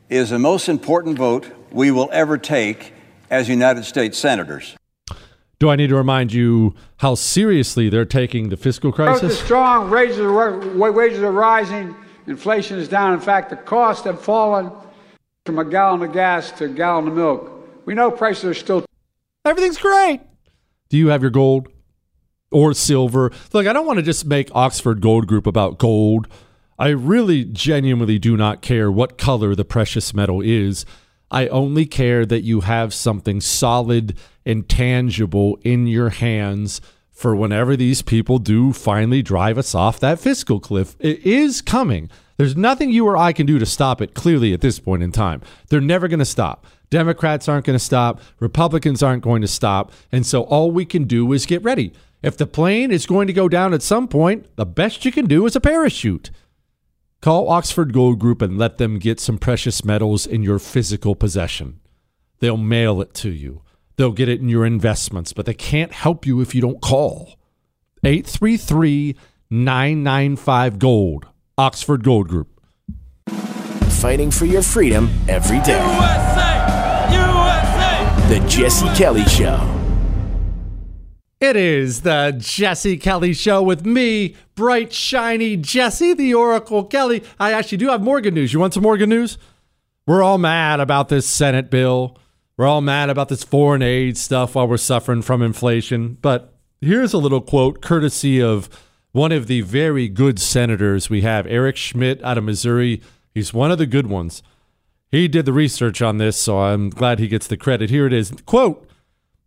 is 0.09 0.31
the 0.31 0.39
most 0.39 0.69
important 0.69 1.17
vote 1.17 1.47
we 1.71 1.91
will 1.91 2.09
ever 2.13 2.39
take 2.39 2.93
as 3.31 3.49
United 3.49 3.85
States 3.85 4.19
senators. 4.19 4.77
Do 5.59 5.71
I 5.71 5.77
need 5.77 5.89
to 5.89 5.97
remind 5.97 6.33
you 6.33 6.75
how 6.99 7.15
seriously 7.15 7.89
they're 7.89 8.05
taking 8.05 8.49
the 8.49 8.57
fiscal 8.57 8.93
crisis? 8.93 9.21
Growth 9.21 9.33
is 9.33 9.39
strong, 9.39 9.91
wages 9.91 10.19
are, 10.19 10.59
wages 10.93 11.23
are 11.23 11.33
rising, 11.33 11.95
inflation 12.27 12.79
is 12.79 12.89
down. 12.89 13.15
In 13.15 13.21
fact, 13.21 13.51
the 13.51 13.57
costs 13.57 14.05
have 14.05 14.21
fallen 14.21 14.71
from 15.45 15.59
a 15.59 15.65
gallon 15.65 16.03
of 16.03 16.13
gas 16.13 16.51
to 16.53 16.65
a 16.65 16.69
gallon 16.69 17.09
of 17.09 17.15
milk. 17.15 17.53
We 17.87 17.95
know 17.95 18.11
prices 18.11 18.45
are 18.45 18.55
still 18.55 18.86
Everything's 19.47 19.79
great. 19.79 20.21
Do 20.89 20.97
you 20.97 21.09
have 21.09 21.23
your 21.23 21.31
gold 21.31 21.69
or 22.51 22.75
silver? 22.75 23.31
Look, 23.53 23.67
I 23.67 23.73
don't 23.73 23.87
want 23.87 23.99
to 23.99 24.03
just 24.03 24.27
make 24.27 24.51
Oxford 24.55 25.01
Gold 25.01 25.27
Group 25.27 25.47
about 25.47 25.79
gold. 25.79 26.27
I 26.79 26.89
really 26.89 27.45
genuinely 27.45 28.19
do 28.19 28.37
not 28.37 28.61
care 28.61 28.91
what 28.91 29.19
color 29.19 29.55
the 29.55 29.65
precious 29.65 30.13
metal 30.13 30.41
is. 30.41 30.85
I 31.31 31.49
only 31.49 31.87
care 31.87 32.27
that 32.27 32.43
you 32.43 32.61
have 32.61 32.93
something 32.93 33.41
solid 33.41 34.19
and 34.45 34.69
tangible 34.69 35.59
in 35.63 35.87
your 35.87 36.11
hands 36.11 36.81
for 37.11 37.35
whenever 37.35 37.77
these 37.77 38.03
people 38.03 38.39
do 38.39 38.73
finally 38.73 39.23
drive 39.23 39.59
us 39.59 39.75
off 39.75 39.99
that 40.01 40.21
fiscal 40.21 40.61
cliff. 40.61 40.97
It 41.01 41.25
is 41.25 41.63
coming. 41.63 42.11
There's 42.37 42.57
nothing 42.57 42.91
you 42.91 43.07
or 43.07 43.17
I 43.17 43.33
can 43.33 43.47
do 43.47 43.59
to 43.59 43.65
stop 43.65 44.03
it 44.03 44.13
clearly 44.13 44.53
at 44.53 44.61
this 44.61 44.79
point 44.79 45.03
in 45.03 45.13
time. 45.13 45.41
They're 45.69 45.81
never 45.81 46.09
going 46.09 46.19
to 46.19 46.27
stop. 46.27 46.67
Democrats 46.91 47.49
aren't 47.49 47.67
going 47.67 47.79
to 47.79 47.85
stop. 47.85 48.21
Republicans 48.41 49.03
aren't 49.03 49.23
going 49.23 49.43
to 49.43 49.49
stop. 49.49 49.93
And 50.13 50.25
so 50.25 50.43
all 50.43 50.71
we 50.71 50.85
can 50.85 51.05
do 51.05 51.33
is 51.33 51.47
get 51.47 51.63
ready. 51.63 51.93
If 52.23 52.37
the 52.37 52.47
plane 52.47 52.91
is 52.91 53.07
going 53.07 53.27
to 53.27 53.33
go 53.33 53.49
down 53.49 53.75
at 53.75 53.83
some 53.83 54.09
point, 54.09 54.47
the 54.57 54.67
best 54.67 55.05
you 55.05 55.13
can 55.13 55.27
do 55.27 55.47
is 55.47 55.57
a 55.57 55.61
parachute. 55.61 56.31
Call 57.21 57.49
Oxford 57.49 57.93
Gold 57.93 58.19
Group 58.19 58.43
and 58.43 58.59
let 58.59 58.79
them 58.79 58.99
get 58.99 59.21
some 59.21 59.39
precious 59.39 59.85
metals 59.85 60.27
in 60.27 60.43
your 60.43 60.59
physical 60.59 61.15
possession. 61.15 61.81
They'll 62.39 62.57
mail 62.57 63.01
it 63.01 63.15
to 63.15 63.31
you. 63.31 63.63
They'll 63.97 64.13
get 64.13 64.29
it 64.29 64.41
in 64.41 64.49
your 64.49 64.67
investments, 64.67 65.33
but 65.33 65.47
they 65.47 65.55
can't 65.55 65.93
help 65.93 66.27
you 66.27 66.41
if 66.41 66.55
you 66.55 66.61
don't 66.61 66.83
call. 66.83 67.39
833 68.05 69.17
995 69.51 70.79
Gold. 70.79 71.27
Oxford 71.59 72.05
Gold 72.05 72.29
Group. 72.29 72.61
Fighting 73.89 74.31
for 74.31 74.45
your 74.45 74.63
freedom 74.63 75.11
every 75.29 75.61
day. 75.61 75.83
USA! 75.83 76.46
USA! 77.13 78.29
The 78.29 78.47
Jesse 78.49 78.89
Kelly 78.95 79.25
Show. 79.25 79.73
It 81.39 81.55
is 81.55 82.01
the 82.01 82.35
Jesse 82.39 82.97
Kelly 82.97 83.35
Show 83.35 83.63
with 83.63 83.85
me, 83.85 84.35
bright, 84.55 84.93
shiny 84.93 85.57
Jesse, 85.57 86.15
the 86.15 86.33
Oracle 86.33 86.83
Kelly. 86.85 87.23
I 87.39 87.53
actually 87.53 87.79
do 87.79 87.89
have 87.89 88.03
more 88.03 88.21
good 88.23 88.33
news. 88.33 88.53
You 88.53 88.61
want 88.61 88.73
some 88.73 88.83
more 88.83 88.97
good 88.97 89.11
news? 89.11 89.37
We're 90.07 90.23
all 90.23 90.39
mad 90.39 90.81
about 90.81 91.09
this 91.09 91.27
Senate 91.27 91.71
bill. 91.71 92.17
We're 92.57 92.67
all 92.67 92.81
mad 92.81 93.11
about 93.11 93.29
this 93.29 93.45
foreign 93.45 93.83
aid 93.83 94.17
stuff 94.17 94.55
while 94.55 94.67
we're 94.67 94.79
suffering 94.79 95.21
from 95.21 95.43
inflation. 95.43 96.17
But 96.23 96.55
here's 96.81 97.13
a 97.13 97.19
little 97.19 97.43
quote 97.43 97.83
courtesy 97.83 98.41
of 98.41 98.71
one 99.13 99.33
of 99.33 99.47
the 99.47 99.61
very 99.61 100.09
good 100.09 100.39
senators 100.39 101.11
we 101.11 101.21
have, 101.21 101.47
Eric 101.47 101.77
Schmitt 101.77 102.23
out 102.25 102.39
of 102.39 102.45
Missouri. 102.45 103.03
He's 103.35 103.53
one 103.53 103.71
of 103.71 103.77
the 103.77 103.87
good 103.87 104.07
ones. 104.07 104.43
He 105.11 105.29
did 105.29 105.47
the 105.47 105.53
research 105.53 106.03
on 106.03 106.19
this, 106.19 106.37
so 106.37 106.59
I'm 106.59 106.91
glad 106.91 107.19
he 107.19 107.29
gets 107.29 107.47
the 107.47 107.57
credit. 107.57 107.91
Here 107.91 108.07
it 108.07 108.13
is. 108.13 108.33
Quote 108.45 108.89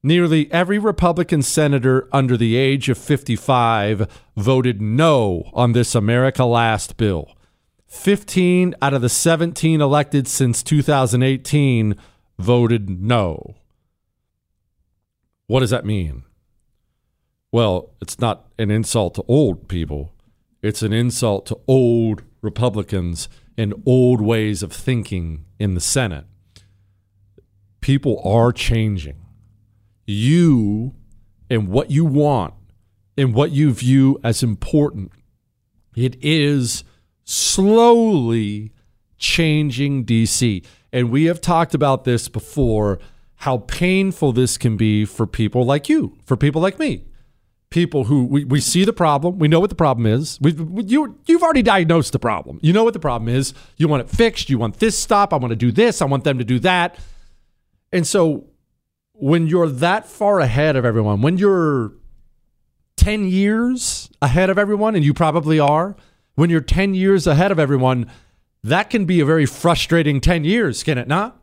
Nearly 0.01 0.49
every 0.51 0.79
Republican 0.79 1.41
senator 1.41 2.07
under 2.13 2.37
the 2.37 2.55
age 2.55 2.87
of 2.87 2.97
55 2.97 4.07
voted 4.37 4.81
no 4.81 5.49
on 5.53 5.73
this 5.73 5.93
America 5.93 6.45
Last 6.45 6.95
bill. 6.95 7.35
15 7.87 8.75
out 8.81 8.93
of 8.93 9.01
the 9.01 9.09
17 9.09 9.81
elected 9.81 10.27
since 10.27 10.63
2018 10.63 11.95
voted 12.37 12.89
no. 12.89 13.55
What 15.47 15.61
does 15.61 15.71
that 15.71 15.85
mean? 15.85 16.23
Well, 17.51 17.91
it's 17.99 18.19
not 18.19 18.45
an 18.57 18.71
insult 18.71 19.15
to 19.15 19.23
old 19.27 19.67
people, 19.67 20.13
it's 20.61 20.83
an 20.83 20.93
insult 20.93 21.47
to 21.47 21.59
old 21.67 22.23
Republicans 22.41 23.27
and 23.57 23.73
old 23.85 24.21
ways 24.21 24.63
of 24.63 24.71
thinking 24.71 25.45
in 25.59 25.73
the 25.73 25.81
Senate. 25.81 26.25
People 27.81 28.21
are 28.25 28.51
changing 28.51 29.17
you 30.05 30.95
and 31.49 31.67
what 31.67 31.91
you 31.91 32.03
want 32.03 32.53
and 33.17 33.33
what 33.33 33.51
you 33.51 33.71
view 33.71 34.19
as 34.23 34.41
important. 34.41 35.11
It 35.95 36.17
is 36.21 36.83
slowly 37.23 38.71
changing 39.17 40.05
DC. 40.05 40.65
And 40.91 41.11
we 41.11 41.25
have 41.25 41.41
talked 41.41 41.75
about 41.75 42.05
this 42.05 42.27
before 42.27 42.99
how 43.35 43.59
painful 43.59 44.33
this 44.33 44.57
can 44.57 44.77
be 44.77 45.05
for 45.05 45.27
people 45.27 45.63
like 45.63 45.87
you, 45.87 46.17
for 46.25 46.35
people 46.35 46.61
like 46.61 46.79
me. 46.79 47.05
People 47.69 48.05
who 48.05 48.25
we, 48.25 48.45
we 48.45 48.59
see 48.59 48.83
the 48.83 48.93
problem, 48.93 49.37
we 49.37 49.47
know 49.47 49.59
what 49.59 49.69
the 49.69 49.75
problem 49.75 50.07
is. 50.07 50.39
We, 50.41 50.53
you, 50.85 51.19
you've 51.27 51.43
already 51.43 51.61
diagnosed 51.61 52.13
the 52.13 52.19
problem. 52.19 52.59
You 52.63 52.73
know 52.73 52.83
what 52.83 52.93
the 52.93 52.99
problem 52.99 53.29
is. 53.29 53.53
You 53.77 53.87
want 53.87 54.01
it 54.01 54.09
fixed. 54.09 54.49
You 54.49 54.57
want 54.57 54.79
this 54.79 54.97
stop. 54.97 55.33
I 55.33 55.37
want 55.37 55.51
to 55.51 55.55
do 55.55 55.71
this. 55.71 56.01
I 56.01 56.05
want 56.05 56.23
them 56.23 56.39
to 56.39 56.43
do 56.43 56.57
that. 56.59 56.97
And 57.91 58.07
so 58.07 58.47
when 59.13 59.47
you're 59.47 59.67
that 59.67 60.07
far 60.07 60.39
ahead 60.39 60.75
of 60.75 60.85
everyone, 60.85 61.21
when 61.21 61.37
you're 61.37 61.93
10 62.95 63.25
years 63.29 64.09
ahead 64.21 64.49
of 64.49 64.57
everyone, 64.57 64.95
and 64.95 65.05
you 65.05 65.13
probably 65.13 65.59
are, 65.59 65.95
when 66.35 66.49
you're 66.49 66.61
10 66.61 66.93
years 66.93 67.27
ahead 67.27 67.51
of 67.51 67.59
everyone, 67.59 68.09
that 68.63 68.89
can 68.89 69.05
be 69.05 69.19
a 69.19 69.25
very 69.25 69.45
frustrating 69.45 70.19
10 70.19 70.43
years, 70.43 70.83
can 70.83 70.97
it 70.97 71.07
not? 71.07 71.38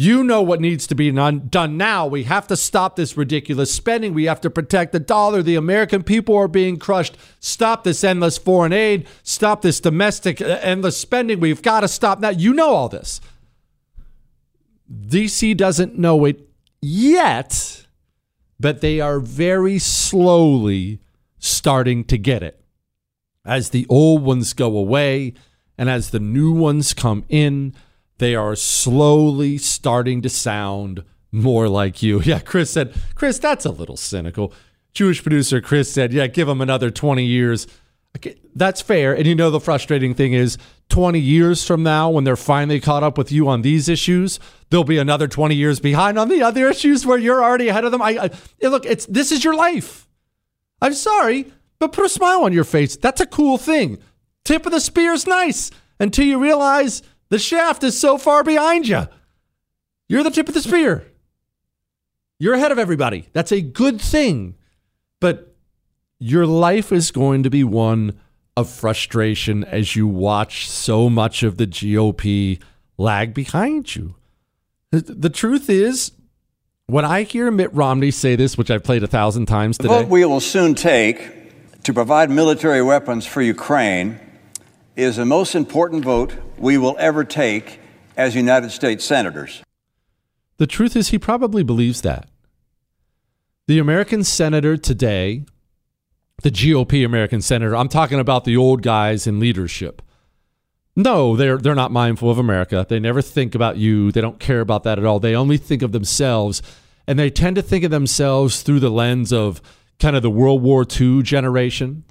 You 0.00 0.24
know 0.24 0.40
what 0.40 0.62
needs 0.62 0.86
to 0.86 0.94
be 0.94 1.10
done 1.10 1.76
now. 1.76 2.06
We 2.06 2.22
have 2.22 2.46
to 2.46 2.56
stop 2.56 2.96
this 2.96 3.18
ridiculous 3.18 3.70
spending. 3.70 4.14
We 4.14 4.24
have 4.24 4.40
to 4.40 4.48
protect 4.48 4.92
the 4.92 4.98
dollar. 4.98 5.42
The 5.42 5.56
American 5.56 6.04
people 6.04 6.34
are 6.38 6.48
being 6.48 6.78
crushed. 6.78 7.18
Stop 7.38 7.84
this 7.84 8.02
endless 8.02 8.38
foreign 8.38 8.72
aid. 8.72 9.06
Stop 9.22 9.60
this 9.60 9.78
domestic 9.78 10.40
uh, 10.40 10.58
endless 10.62 10.96
spending. 10.96 11.38
We've 11.38 11.60
got 11.60 11.80
to 11.80 11.88
stop 11.88 12.20
that. 12.22 12.40
You 12.40 12.54
know 12.54 12.70
all 12.70 12.88
this. 12.88 13.20
DC 14.90 15.54
doesn't 15.54 15.98
know 15.98 16.24
it 16.24 16.48
yet, 16.80 17.84
but 18.58 18.80
they 18.80 19.00
are 19.00 19.20
very 19.20 19.78
slowly 19.78 21.00
starting 21.38 22.04
to 22.04 22.16
get 22.16 22.42
it. 22.42 22.58
As 23.44 23.68
the 23.68 23.84
old 23.90 24.22
ones 24.22 24.54
go 24.54 24.78
away 24.78 25.34
and 25.76 25.90
as 25.90 26.08
the 26.08 26.20
new 26.20 26.52
ones 26.52 26.94
come 26.94 27.22
in, 27.28 27.74
they 28.20 28.36
are 28.36 28.54
slowly 28.54 29.58
starting 29.58 30.22
to 30.22 30.28
sound 30.28 31.02
more 31.32 31.68
like 31.68 32.02
you. 32.02 32.20
Yeah, 32.24 32.38
Chris 32.38 32.70
said, 32.70 32.94
Chris, 33.14 33.38
that's 33.38 33.64
a 33.64 33.70
little 33.70 33.96
cynical. 33.96 34.52
Jewish 34.92 35.22
producer 35.22 35.60
Chris 35.60 35.92
said, 35.92 36.12
yeah, 36.12 36.26
give 36.26 36.46
them 36.46 36.60
another 36.60 36.90
20 36.90 37.24
years. 37.24 37.66
Okay, 38.16 38.36
that's 38.54 38.82
fair. 38.82 39.16
And 39.16 39.26
you 39.26 39.34
know, 39.34 39.50
the 39.50 39.60
frustrating 39.60 40.14
thing 40.14 40.32
is 40.32 40.58
20 40.90 41.18
years 41.18 41.64
from 41.64 41.82
now, 41.82 42.10
when 42.10 42.24
they're 42.24 42.36
finally 42.36 42.80
caught 42.80 43.02
up 43.02 43.16
with 43.16 43.32
you 43.32 43.48
on 43.48 43.62
these 43.62 43.88
issues, 43.88 44.38
they'll 44.68 44.84
be 44.84 44.98
another 44.98 45.28
20 45.28 45.54
years 45.54 45.80
behind 45.80 46.18
on 46.18 46.28
the 46.28 46.42
other 46.42 46.68
issues 46.68 47.06
where 47.06 47.18
you're 47.18 47.42
already 47.42 47.68
ahead 47.68 47.84
of 47.84 47.92
them. 47.92 48.02
I, 48.02 48.30
I 48.62 48.66
look, 48.66 48.84
it's 48.84 49.06
this 49.06 49.32
is 49.32 49.44
your 49.44 49.54
life. 49.54 50.08
I'm 50.82 50.94
sorry, 50.94 51.52
but 51.78 51.92
put 51.92 52.04
a 52.04 52.08
smile 52.08 52.44
on 52.44 52.52
your 52.52 52.64
face. 52.64 52.96
That's 52.96 53.20
a 53.20 53.26
cool 53.26 53.58
thing. 53.58 53.98
Tip 54.44 54.66
of 54.66 54.72
the 54.72 54.80
spear 54.80 55.12
is 55.12 55.26
nice 55.26 55.70
until 56.00 56.26
you 56.26 56.40
realize 56.40 57.02
the 57.30 57.38
shaft 57.38 57.82
is 57.82 57.98
so 57.98 58.18
far 58.18 58.44
behind 58.44 58.86
you. 58.86 59.08
You're 60.08 60.24
the 60.24 60.30
tip 60.30 60.48
of 60.48 60.54
the 60.54 60.60
spear. 60.60 61.06
You're 62.38 62.54
ahead 62.54 62.72
of 62.72 62.78
everybody. 62.78 63.28
That's 63.32 63.52
a 63.52 63.60
good 63.60 64.00
thing. 64.00 64.56
But 65.20 65.54
your 66.18 66.46
life 66.46 66.92
is 66.92 67.10
going 67.10 67.42
to 67.44 67.50
be 67.50 67.64
one 67.64 68.18
of 68.56 68.68
frustration 68.68 69.64
as 69.64 69.96
you 69.96 70.06
watch 70.06 70.68
so 70.68 71.08
much 71.08 71.42
of 71.42 71.56
the 71.56 71.66
GOP 71.66 72.60
lag 72.98 73.32
behind 73.32 73.94
you. 73.94 74.16
The 74.90 75.30
truth 75.30 75.70
is, 75.70 76.12
when 76.86 77.04
I 77.04 77.22
hear 77.22 77.50
Mitt 77.52 77.72
Romney 77.72 78.10
say 78.10 78.34
this, 78.34 78.58
which 78.58 78.70
I've 78.70 78.82
played 78.82 79.04
a 79.04 79.06
thousand 79.06 79.46
times 79.46 79.78
today, 79.78 79.88
the 79.88 80.02
vote 80.02 80.08
we 80.08 80.24
will 80.24 80.40
soon 80.40 80.74
take 80.74 81.82
to 81.84 81.94
provide 81.94 82.30
military 82.30 82.82
weapons 82.82 83.24
for 83.24 83.40
Ukraine 83.40 84.18
is 84.96 85.16
the 85.16 85.24
most 85.24 85.54
important 85.54 86.04
vote 86.04 86.34
we 86.60 86.78
will 86.78 86.94
ever 86.98 87.24
take 87.24 87.80
as 88.16 88.36
United 88.36 88.70
States 88.70 89.04
senators. 89.04 89.62
The 90.58 90.66
truth 90.66 90.94
is, 90.94 91.08
he 91.08 91.18
probably 91.18 91.64
believes 91.64 92.02
that. 92.02 92.28
The 93.66 93.78
American 93.78 94.22
senator 94.22 94.76
today 94.76 95.44
the 96.42 96.50
GOP 96.50 97.04
American 97.04 97.42
senator. 97.42 97.76
I'm 97.76 97.88
talking 97.88 98.18
about 98.18 98.44
the 98.44 98.56
old 98.56 98.82
guys 98.82 99.26
in 99.26 99.40
leadership. 99.40 100.02
No, 100.96 101.36
they're 101.36 101.58
they're 101.58 101.74
not 101.74 101.92
mindful 101.92 102.30
of 102.30 102.38
America. 102.38 102.86
They 102.88 102.98
never 102.98 103.22
think 103.22 103.54
about 103.54 103.76
you. 103.76 104.10
They 104.10 104.20
don't 104.20 104.40
care 104.40 104.60
about 104.60 104.82
that 104.84 104.98
at 104.98 105.04
all. 105.04 105.20
They 105.20 105.34
only 105.34 105.56
think 105.56 105.82
of 105.82 105.92
themselves, 105.92 106.62
and 107.06 107.18
they 107.18 107.30
tend 107.30 107.56
to 107.56 107.62
think 107.62 107.84
of 107.84 107.90
themselves 107.90 108.62
through 108.62 108.80
the 108.80 108.90
lens 108.90 109.32
of 109.32 109.62
kind 109.98 110.16
of 110.16 110.22
the 110.22 110.30
World 110.30 110.62
War 110.62 110.84
II 111.00 111.22
generation. 111.22 112.04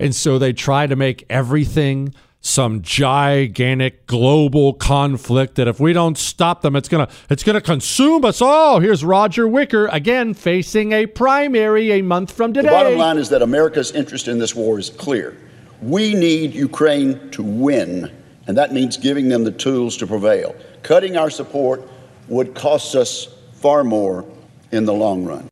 And 0.00 0.14
so 0.14 0.38
they 0.38 0.52
try 0.52 0.86
to 0.86 0.96
make 0.96 1.24
everything 1.28 2.14
some 2.40 2.82
gigantic 2.82 4.06
global 4.06 4.72
conflict 4.72 5.56
that 5.56 5.66
if 5.66 5.80
we 5.80 5.92
don't 5.92 6.16
stop 6.16 6.62
them 6.62 6.76
it's 6.76 6.88
going 6.88 7.06
to 7.06 7.12
it's 7.28 7.42
going 7.42 7.54
to 7.54 7.60
consume 7.60 8.24
us 8.24 8.40
all. 8.40 8.80
Here's 8.80 9.04
roger 9.04 9.48
wicker 9.48 9.86
again 9.88 10.34
facing 10.34 10.92
a 10.92 11.06
primary 11.06 11.92
a 11.92 12.02
month 12.02 12.30
from 12.32 12.52
today 12.52 12.68
the 12.68 12.72
bottom 12.72 12.98
line 12.98 13.18
is 13.18 13.28
that 13.30 13.42
america's 13.42 13.90
interest 13.92 14.28
in 14.28 14.38
this 14.38 14.54
war 14.54 14.78
is 14.78 14.90
clear. 14.90 15.36
We 15.82 16.14
need 16.14 16.54
ukraine 16.54 17.30
to 17.30 17.42
win 17.42 18.10
and 18.46 18.56
that 18.56 18.72
means 18.72 18.96
giving 18.96 19.28
them 19.28 19.44
the 19.44 19.52
tools 19.52 19.96
to 19.98 20.06
prevail. 20.06 20.54
Cutting 20.82 21.16
our 21.16 21.30
support 21.30 21.86
would 22.28 22.54
cost 22.54 22.94
us 22.94 23.28
far 23.52 23.84
more 23.84 24.24
in 24.72 24.84
the 24.84 24.94
long 24.94 25.24
run. 25.24 25.48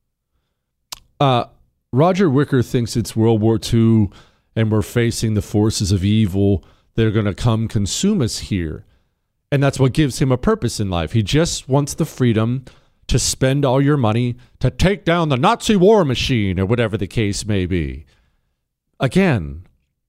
Uh, 1.19 1.45
roger 1.93 2.31
wicker 2.31 2.63
thinks 2.63 2.97
it's 2.97 3.17
world 3.17 3.41
war 3.41 3.59
ii 3.73 4.09
and 4.55 4.71
we're 4.71 4.83
facing 4.83 5.35
the 5.35 5.43
forces 5.43 5.93
of 5.93 6.05
evil 6.05 6.65
that 6.97 7.07
are 7.07 7.13
going 7.13 7.27
to 7.27 7.35
come 7.35 7.69
consume 7.69 8.21
us 8.21 8.39
here. 8.39 8.85
And 9.53 9.63
that's 9.63 9.79
what 9.79 9.93
gives 9.93 10.19
him 10.19 10.33
a 10.33 10.39
purpose 10.39 10.81
in 10.81 10.91
life. 10.91 11.13
He 11.13 11.23
just 11.23 11.69
wants 11.69 11.95
the 11.95 12.05
freedom 12.05 12.65
to 13.07 13.19
spend 13.19 13.65
all 13.65 13.81
your 13.81 13.97
money 13.97 14.37
to 14.59 14.71
take 14.71 15.05
down 15.05 15.29
the 15.29 15.37
Nazi 15.37 15.77
war 15.77 16.05
machine 16.05 16.59
or 16.59 16.67
whatever 16.67 16.97
the 16.97 17.07
case 17.07 17.47
may 17.47 17.65
be. 17.65 18.05
Again, 18.99 19.67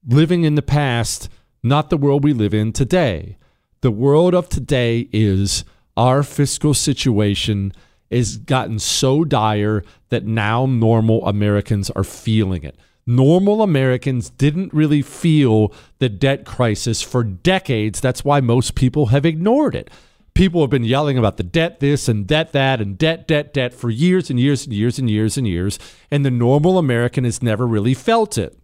living 0.07 0.43
in 0.43 0.55
the 0.55 0.61
past, 0.61 1.29
not 1.61 1.89
the 1.89 1.97
world 1.97 2.23
we 2.23 2.33
live 2.33 2.53
in 2.53 2.73
today. 2.73 3.37
The 3.81 3.91
world 3.91 4.33
of 4.33 4.49
today 4.49 5.07
is 5.11 5.63
our 5.95 6.23
fiscal 6.23 6.73
situation 6.73 7.73
is 8.09 8.37
gotten 8.37 8.79
so 8.79 9.23
dire 9.25 9.83
that 10.09 10.25
now 10.25 10.65
normal 10.65 11.25
Americans 11.27 11.89
are 11.91 12.03
feeling 12.03 12.63
it 12.63 12.77
normal 13.07 13.63
Americans 13.63 14.29
didn't 14.29 14.73
really 14.73 15.01
feel 15.01 15.73
the 15.99 16.09
debt 16.09 16.45
crisis 16.45 17.01
for 17.01 17.23
decades. 17.23 18.01
That's 18.01 18.25
why 18.25 18.41
most 18.41 18.75
people 18.75 19.07
have 19.07 19.25
ignored 19.25 19.73
it. 19.73 19.89
People 20.33 20.61
have 20.61 20.69
been 20.69 20.83
yelling 20.83 21.17
about 21.17 21.37
the 21.37 21.43
debt 21.43 21.79
this 21.79 22.07
and 22.07 22.27
debt 22.27 22.51
that 22.51 22.79
and 22.79 22.95
debt, 22.97 23.27
debt, 23.27 23.53
debt 23.53 23.73
for 23.73 23.89
years 23.89 24.29
and 24.29 24.39
years 24.39 24.65
and 24.65 24.73
years 24.73 24.99
and 24.99 25.09
years 25.09 25.37
and 25.37 25.47
years. 25.47 25.79
And 26.11 26.23
the 26.23 26.29
normal 26.29 26.77
American 26.77 27.23
has 27.23 27.41
never 27.41 27.65
really 27.65 27.95
felt 27.95 28.37
it 28.37 28.59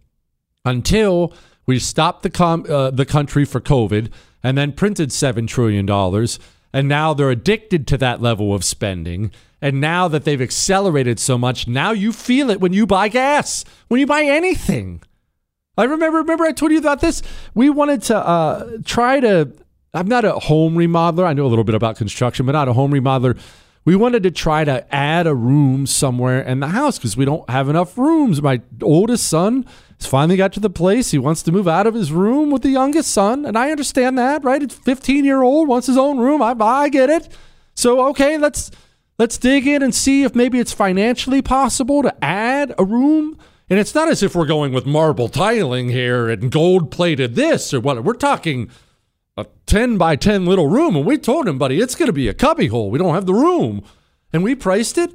until 0.64 1.32
we 1.66 1.78
stopped 1.78 2.22
the, 2.22 2.30
com- 2.30 2.66
uh, 2.68 2.90
the 2.90 3.06
country 3.06 3.44
for 3.44 3.60
COVID 3.60 4.12
and 4.42 4.56
then 4.56 4.72
printed 4.72 5.08
$7 5.08 5.48
trillion 5.48 5.86
And 6.74 6.88
now 6.88 7.14
they're 7.14 7.30
addicted 7.30 7.86
to 7.86 7.98
that 7.98 8.20
level 8.20 8.52
of 8.52 8.64
spending. 8.64 9.30
And 9.62 9.80
now 9.80 10.08
that 10.08 10.24
they've 10.24 10.42
accelerated 10.42 11.20
so 11.20 11.38
much, 11.38 11.68
now 11.68 11.92
you 11.92 12.12
feel 12.12 12.50
it 12.50 12.60
when 12.60 12.72
you 12.72 12.84
buy 12.84 13.06
gas, 13.06 13.64
when 13.86 14.00
you 14.00 14.08
buy 14.08 14.24
anything. 14.24 15.00
I 15.78 15.84
remember, 15.84 16.18
remember 16.18 16.42
I 16.42 16.50
told 16.50 16.72
you 16.72 16.78
about 16.78 17.00
this. 17.00 17.22
We 17.54 17.70
wanted 17.70 18.02
to 18.02 18.16
uh, 18.16 18.78
try 18.84 19.20
to. 19.20 19.52
I'm 19.94 20.08
not 20.08 20.24
a 20.24 20.32
home 20.32 20.74
remodeler. 20.74 21.24
I 21.24 21.32
know 21.32 21.46
a 21.46 21.48
little 21.48 21.62
bit 21.62 21.76
about 21.76 21.96
construction, 21.96 22.44
but 22.44 22.52
not 22.52 22.66
a 22.66 22.72
home 22.72 22.90
remodeler. 22.90 23.38
We 23.84 23.94
wanted 23.94 24.24
to 24.24 24.32
try 24.32 24.64
to 24.64 24.92
add 24.92 25.28
a 25.28 25.34
room 25.34 25.86
somewhere 25.86 26.40
in 26.40 26.58
the 26.58 26.68
house 26.68 26.98
because 26.98 27.16
we 27.16 27.24
don't 27.24 27.48
have 27.48 27.68
enough 27.68 27.96
rooms. 27.96 28.42
My 28.42 28.62
oldest 28.82 29.28
son 29.28 29.64
finally 30.06 30.36
got 30.36 30.52
to 30.54 30.60
the 30.60 30.70
place. 30.70 31.10
He 31.10 31.18
wants 31.18 31.42
to 31.42 31.52
move 31.52 31.68
out 31.68 31.86
of 31.86 31.94
his 31.94 32.12
room 32.12 32.50
with 32.50 32.62
the 32.62 32.70
youngest 32.70 33.10
son, 33.10 33.44
and 33.44 33.56
I 33.56 33.70
understand 33.70 34.18
that, 34.18 34.44
right? 34.44 34.62
It's 34.62 34.74
15 34.74 35.24
year 35.24 35.42
old 35.42 35.68
wants 35.68 35.86
his 35.86 35.98
own 35.98 36.18
room. 36.18 36.42
I, 36.42 36.54
I 36.58 36.88
get 36.88 37.10
it. 37.10 37.28
So 37.74 38.06
okay, 38.08 38.38
let's 38.38 38.70
let's 39.18 39.38
dig 39.38 39.66
in 39.66 39.82
and 39.82 39.94
see 39.94 40.22
if 40.22 40.34
maybe 40.34 40.60
it's 40.60 40.72
financially 40.72 41.42
possible 41.42 42.02
to 42.02 42.24
add 42.24 42.74
a 42.78 42.84
room 42.84 43.38
and 43.70 43.78
it's 43.78 43.94
not 43.94 44.08
as 44.08 44.22
if 44.22 44.34
we're 44.34 44.46
going 44.46 44.72
with 44.72 44.84
marble 44.84 45.28
tiling 45.28 45.88
here 45.88 46.28
and 46.28 46.50
gold 46.50 46.90
plated 46.90 47.34
this 47.34 47.72
or 47.72 47.80
what. 47.80 48.04
We're 48.04 48.12
talking 48.14 48.70
a 49.36 49.46
10 49.66 49.96
by 49.96 50.16
10 50.16 50.44
little 50.44 50.68
room. 50.68 50.96
And 50.96 51.06
we 51.06 51.16
told 51.16 51.48
him, 51.48 51.58
buddy, 51.58 51.80
it's 51.80 51.94
going 51.94 52.08
to 52.08 52.12
be 52.12 52.28
a 52.28 52.34
cubby 52.34 52.66
hole. 52.66 52.90
We 52.90 52.98
don't 52.98 53.14
have 53.14 53.26
the 53.26 53.34
room. 53.34 53.82
And 54.32 54.44
we 54.44 54.54
priced 54.54 54.98
it. 54.98 55.12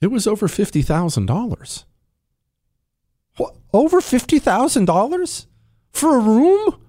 It 0.00 0.06
was 0.08 0.26
over 0.26 0.48
$50,000. 0.48 1.84
Over 3.72 4.00
$50,000 4.00 5.46
for 5.92 6.16
a 6.16 6.20
room? 6.20 6.80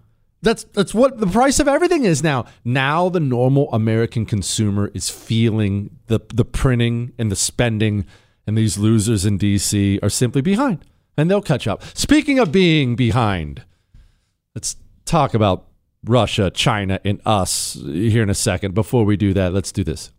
That's 0.42 0.64
that's 0.64 0.94
what 0.94 1.20
the 1.20 1.28
price 1.28 1.60
of 1.60 1.68
everything 1.68 2.06
is 2.06 2.24
now. 2.24 2.46
Now 2.64 3.10
the 3.10 3.20
normal 3.20 3.72
American 3.74 4.26
consumer 4.26 4.90
is 4.94 5.10
feeling 5.10 5.98
the 6.08 6.22
the 6.34 6.46
printing 6.46 7.12
and 7.18 7.30
the 7.30 7.36
spending 7.36 8.06
and 8.48 8.58
these 8.58 8.78
losers 8.78 9.26
in 9.26 9.38
DC 9.38 10.02
are 10.02 10.10
simply 10.10 10.42
behind, 10.42 10.86
and 11.18 11.30
they'll 11.30 11.42
catch 11.42 11.68
up. 11.68 11.84
Speaking 11.94 12.40
of 12.40 12.54
being 12.54 12.96
behind, 12.96 13.64
let's 14.56 14.78
talk 15.04 15.34
about 15.34 15.68
Russia, 16.06 16.50
China, 16.50 17.02
and 17.04 17.22
us 17.26 17.74
here 17.74 18.24
in 18.24 18.30
a 18.30 18.36
second. 18.36 18.74
Before 18.74 19.04
we 19.04 19.18
do 19.18 19.34
that, 19.34 19.54
let's 19.54 19.74
do 19.74 19.84
this. 19.84 20.12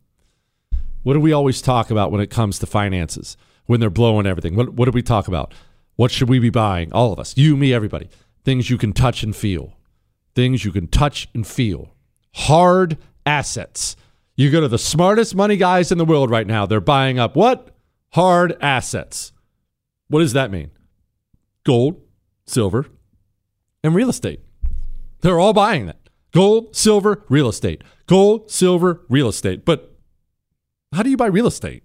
What 1.03 1.15
do 1.15 1.21
we 1.21 1.33
always 1.33 1.63
talk 1.63 1.91
about 1.91 2.13
when 2.13 2.21
it 2.21 2.29
comes 2.29 2.59
to 2.59 2.67
finances? 2.67 3.39
When 3.65 3.81
they're 3.81 3.89
blowing 3.89 4.27
everything, 4.27 4.57
what, 4.57 4.75
what 4.75 4.85
do 4.85 4.91
we 4.91 5.03
talk 5.03 5.29
about? 5.29 5.55
What 6.01 6.11
should 6.11 6.31
we 6.31 6.39
be 6.39 6.49
buying? 6.49 6.95
All 6.95 7.13
of 7.13 7.19
us, 7.19 7.37
you, 7.37 7.59
me, 7.59 7.75
everybody. 7.75 8.09
Things 8.43 8.71
you 8.71 8.79
can 8.79 8.95
touch 8.95 9.23
and 9.23 9.37
feel. 9.37 9.75
Things 10.35 10.65
you 10.65 10.73
can 10.73 10.87
touch 10.87 11.29
and 11.35 11.47
feel. 11.47 11.95
Hard 12.35 12.97
assets. 13.27 13.97
You 14.35 14.51
go 14.51 14.63
to 14.63 14.69
the 14.69 14.79
smartest 14.79 15.35
money 15.35 15.59
guys 15.59 15.93
in 15.93 15.99
the 15.99 16.07
world 16.07 16.31
right 16.31 16.47
now. 16.47 16.65
They're 16.65 16.81
buying 16.81 17.19
up 17.19 17.37
what? 17.37 17.77
hard 18.13 18.57
assets. 18.63 19.33
What 20.09 20.21
does 20.21 20.33
that 20.33 20.51
mean? 20.51 20.71
Gold, 21.65 22.01
silver, 22.47 22.87
and 23.85 23.95
real 23.95 24.09
estate. 24.09 24.41
They're 25.21 25.39
all 25.39 25.53
buying 25.53 25.85
that. 25.85 26.09
Gold, 26.33 26.75
silver, 26.75 27.27
real 27.29 27.51
estate. 27.51 27.85
Gold, 28.07 28.51
silver, 28.51 29.03
real 29.11 29.29
estate. 29.29 29.67
But 29.67 29.95
how 30.95 31.03
do 31.03 31.11
you 31.11 31.19
buy 31.19 31.27
real 31.27 31.47
estate? 31.47 31.83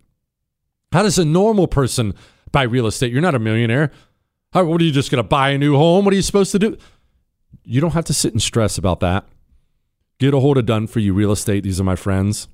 How 0.93 1.03
does 1.03 1.19
a 1.19 1.25
normal 1.25 1.67
person 1.67 2.13
buy 2.55 2.63
real 2.63 2.87
estate? 2.87 3.11
You're 3.11 3.21
not 3.21 3.35
a 3.35 3.39
millionaire. 3.39 3.91
How, 4.53 4.63
what 4.63 4.79
are 4.79 4.85
you 4.85 4.93
just 4.93 5.11
going 5.11 5.21
to 5.21 5.27
buy 5.27 5.49
a 5.49 5.57
new 5.57 5.75
home? 5.75 6.05
What 6.05 6.13
are 6.13 6.15
you 6.15 6.21
supposed 6.21 6.53
to 6.53 6.59
do? 6.59 6.77
You 7.65 7.81
don't 7.81 7.91
have 7.91 8.05
to 8.05 8.13
sit 8.13 8.31
and 8.31 8.41
stress 8.41 8.77
about 8.77 9.01
that. 9.01 9.27
Get 10.19 10.33
a 10.33 10.39
hold 10.39 10.57
of 10.57 10.65
Done 10.65 10.87
For 10.87 11.01
You 11.01 11.13
Real 11.13 11.33
Estate. 11.33 11.63
These 11.63 11.81
are 11.81 11.83
my 11.83 11.97
friends. 11.97 12.47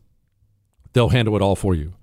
They'll 0.93 1.09
handle 1.09 1.35
it 1.35 1.43
all 1.43 1.55
for 1.55 1.75
you. 1.75 1.93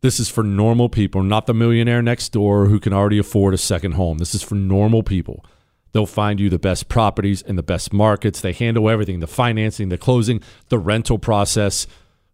This 0.00 0.18
is 0.18 0.28
for 0.28 0.42
normal 0.42 0.88
people, 0.88 1.22
not 1.22 1.46
the 1.46 1.54
millionaire 1.54 2.02
next 2.02 2.30
door 2.30 2.66
who 2.66 2.80
can 2.80 2.92
already 2.92 3.18
afford 3.18 3.54
a 3.54 3.58
second 3.58 3.92
home. 3.92 4.18
This 4.18 4.34
is 4.34 4.42
for 4.42 4.56
normal 4.56 5.04
people. 5.04 5.44
They'll 5.92 6.06
find 6.06 6.40
you 6.40 6.50
the 6.50 6.58
best 6.58 6.88
properties 6.88 7.40
in 7.40 7.54
the 7.54 7.62
best 7.62 7.92
markets. 7.92 8.40
They 8.40 8.52
handle 8.52 8.90
everything 8.90 9.20
the 9.20 9.28
financing, 9.28 9.90
the 9.90 9.98
closing, 9.98 10.40
the 10.70 10.78
rental 10.80 11.20
process. 11.20 11.86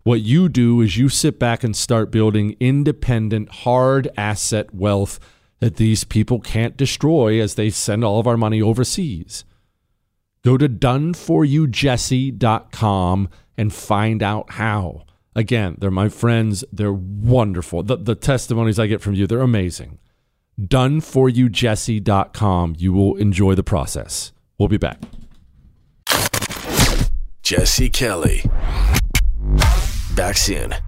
What 0.09 0.23
you 0.23 0.49
do 0.49 0.81
is 0.81 0.97
you 0.97 1.11
sit 1.11 1.39
back 1.39 1.63
and 1.63 1.77
start 1.77 2.11
building 2.11 2.57
independent, 2.61 3.51
hard 3.51 4.09
asset 4.17 4.75
wealth 4.75 5.21
that 5.59 5.77
these 5.77 6.05
people 6.05 6.41
can't 6.41 6.79
destroy 6.79 7.43
as 7.43 7.57
they 7.57 7.69
send 7.69 8.03
all 8.03 8.19
of 8.19 8.27
our 8.27 8.39
money 8.39 8.63
overseas. 8.63 9.45
Go 10.43 10.57
to 10.57 10.67
doneforyoujesse.com 10.67 13.29
and 13.59 13.71
find 13.71 14.23
out 14.23 14.53
how. 14.53 15.05
Again, 15.37 15.77
they're 15.79 15.91
my 15.91 16.09
friends. 16.09 16.65
They're 16.73 16.91
wonderful. 16.91 17.83
The, 17.83 17.99
the 17.99 18.15
testimonies 18.15 18.79
I 18.79 18.87
get 18.87 19.03
from 19.03 19.13
you, 19.13 19.27
they're 19.27 19.43
amazing. 19.43 19.99
Doneforyoujesse.com. 20.59 22.77
You 22.79 22.95
will 22.95 23.15
enjoy 23.17 23.55
the 23.55 23.63
process. 23.63 24.33
We'll 24.57 24.69
be 24.69 24.79
back. 24.79 25.03
Jesse 27.43 27.91
Kelly. 27.91 28.43
Back 30.19 30.37
soon. 30.37 30.88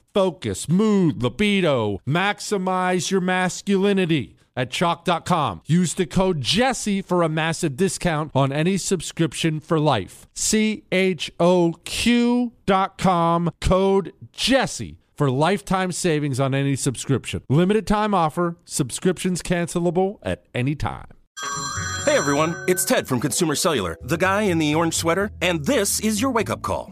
focus, 0.13 0.67
mood, 0.69 1.21
libido. 1.21 1.99
Maximize 2.07 3.11
your 3.11 3.21
masculinity 3.21 4.35
at 4.55 4.69
choq.com. 4.69 5.61
Use 5.65 5.93
the 5.93 6.05
code 6.05 6.41
Jesse 6.41 7.01
for 7.01 7.23
a 7.23 7.29
massive 7.29 7.77
discount 7.77 8.31
on 8.35 8.51
any 8.51 8.77
subscription 8.77 9.59
for 9.59 9.79
life. 9.79 10.27
C 10.35 10.83
H 10.91 11.31
O 11.39 11.73
Q.com, 11.83 13.51
code 13.59 14.13
Jesse 14.31 14.97
for 15.15 15.29
lifetime 15.29 15.91
savings 15.91 16.39
on 16.39 16.55
any 16.55 16.75
subscription. 16.75 17.43
Limited 17.49 17.85
time 17.85 18.13
offer, 18.13 18.57
subscriptions 18.65 19.41
cancelable 19.41 20.17
at 20.23 20.45
any 20.53 20.75
time. 20.75 21.07
Hey 22.05 22.17
everyone, 22.17 22.55
it's 22.67 22.83
Ted 22.83 23.07
from 23.07 23.19
Consumer 23.19 23.55
Cellular, 23.55 23.97
the 24.01 24.17
guy 24.17 24.43
in 24.43 24.57
the 24.57 24.73
orange 24.73 24.95
sweater, 24.95 25.31
and 25.41 25.63
this 25.65 25.99
is 25.99 26.21
your 26.21 26.31
wake 26.31 26.49
up 26.49 26.61
call. 26.61 26.91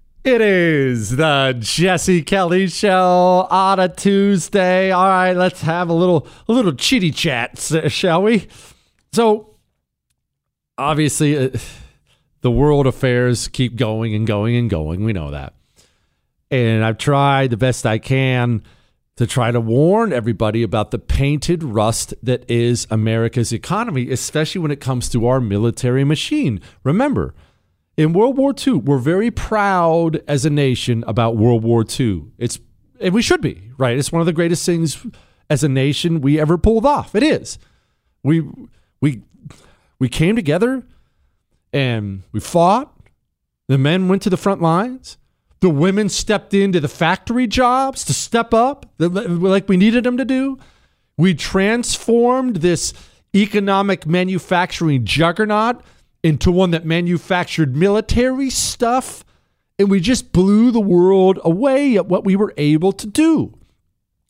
It 0.23 0.39
is 0.39 1.15
the 1.15 1.57
Jesse 1.57 2.21
Kelly 2.21 2.67
Show 2.67 3.47
on 3.49 3.79
a 3.79 3.89
Tuesday. 3.89 4.91
All 4.91 5.07
right, 5.07 5.33
let's 5.33 5.61
have 5.61 5.89
a 5.89 5.93
little 5.93 6.27
a 6.47 6.53
little 6.53 6.73
chitty 6.73 7.09
chat, 7.09 7.57
shall 7.87 8.21
we? 8.21 8.47
So, 9.13 9.55
obviously, 10.77 11.35
uh, 11.35 11.49
the 12.41 12.51
world 12.51 12.85
affairs 12.85 13.47
keep 13.47 13.75
going 13.75 14.13
and 14.13 14.27
going 14.27 14.55
and 14.55 14.69
going. 14.69 15.03
We 15.03 15.11
know 15.11 15.31
that, 15.31 15.55
and 16.51 16.85
I've 16.85 16.99
tried 16.99 17.49
the 17.49 17.57
best 17.57 17.87
I 17.87 17.97
can 17.97 18.61
to 19.15 19.25
try 19.25 19.49
to 19.49 19.59
warn 19.59 20.13
everybody 20.13 20.61
about 20.61 20.91
the 20.91 20.99
painted 20.99 21.63
rust 21.63 22.13
that 22.21 22.47
is 22.47 22.85
America's 22.91 23.51
economy, 23.51 24.11
especially 24.11 24.61
when 24.61 24.69
it 24.69 24.79
comes 24.79 25.09
to 25.09 25.25
our 25.25 25.41
military 25.41 26.03
machine. 26.03 26.61
Remember 26.83 27.33
in 28.01 28.13
World 28.13 28.35
War 28.35 28.51
II, 28.67 28.73
we're 28.73 28.97
very 28.97 29.29
proud 29.29 30.23
as 30.27 30.43
a 30.43 30.49
nation 30.49 31.03
about 31.05 31.37
World 31.37 31.63
War 31.63 31.85
II. 31.87 32.23
It's 32.39 32.59
and 32.99 33.13
we 33.13 33.21
should 33.21 33.41
be, 33.41 33.71
right? 33.77 33.97
It's 33.97 34.11
one 34.11 34.21
of 34.21 34.25
the 34.25 34.33
greatest 34.33 34.65
things 34.65 35.05
as 35.51 35.63
a 35.63 35.69
nation 35.69 36.19
we 36.19 36.39
ever 36.39 36.57
pulled 36.57 36.85
off. 36.85 37.13
It 37.13 37.21
is. 37.21 37.59
We 38.23 38.43
we 39.01 39.21
we 39.99 40.09
came 40.09 40.35
together 40.35 40.83
and 41.71 42.23
we 42.31 42.39
fought. 42.39 42.91
The 43.67 43.77
men 43.77 44.07
went 44.07 44.23
to 44.23 44.31
the 44.31 44.37
front 44.37 44.63
lines. 44.63 45.17
The 45.59 45.69
women 45.69 46.09
stepped 46.09 46.55
into 46.55 46.79
the 46.79 46.87
factory 46.87 47.45
jobs 47.45 48.03
to 48.05 48.15
step 48.15 48.51
up 48.51 48.87
like 48.97 49.69
we 49.69 49.77
needed 49.77 50.05
them 50.05 50.17
to 50.17 50.25
do. 50.25 50.57
We 51.17 51.35
transformed 51.35 52.57
this 52.57 52.93
economic 53.35 54.07
manufacturing 54.07 55.05
juggernaut 55.05 55.83
into 56.23 56.51
one 56.51 56.71
that 56.71 56.85
manufactured 56.85 57.75
military 57.75 58.49
stuff. 58.49 59.25
And 59.79 59.89
we 59.89 59.99
just 59.99 60.31
blew 60.31 60.71
the 60.71 60.79
world 60.79 61.39
away 61.43 61.95
at 61.97 62.05
what 62.05 62.23
we 62.23 62.35
were 62.35 62.53
able 62.57 62.91
to 62.93 63.07
do. 63.07 63.57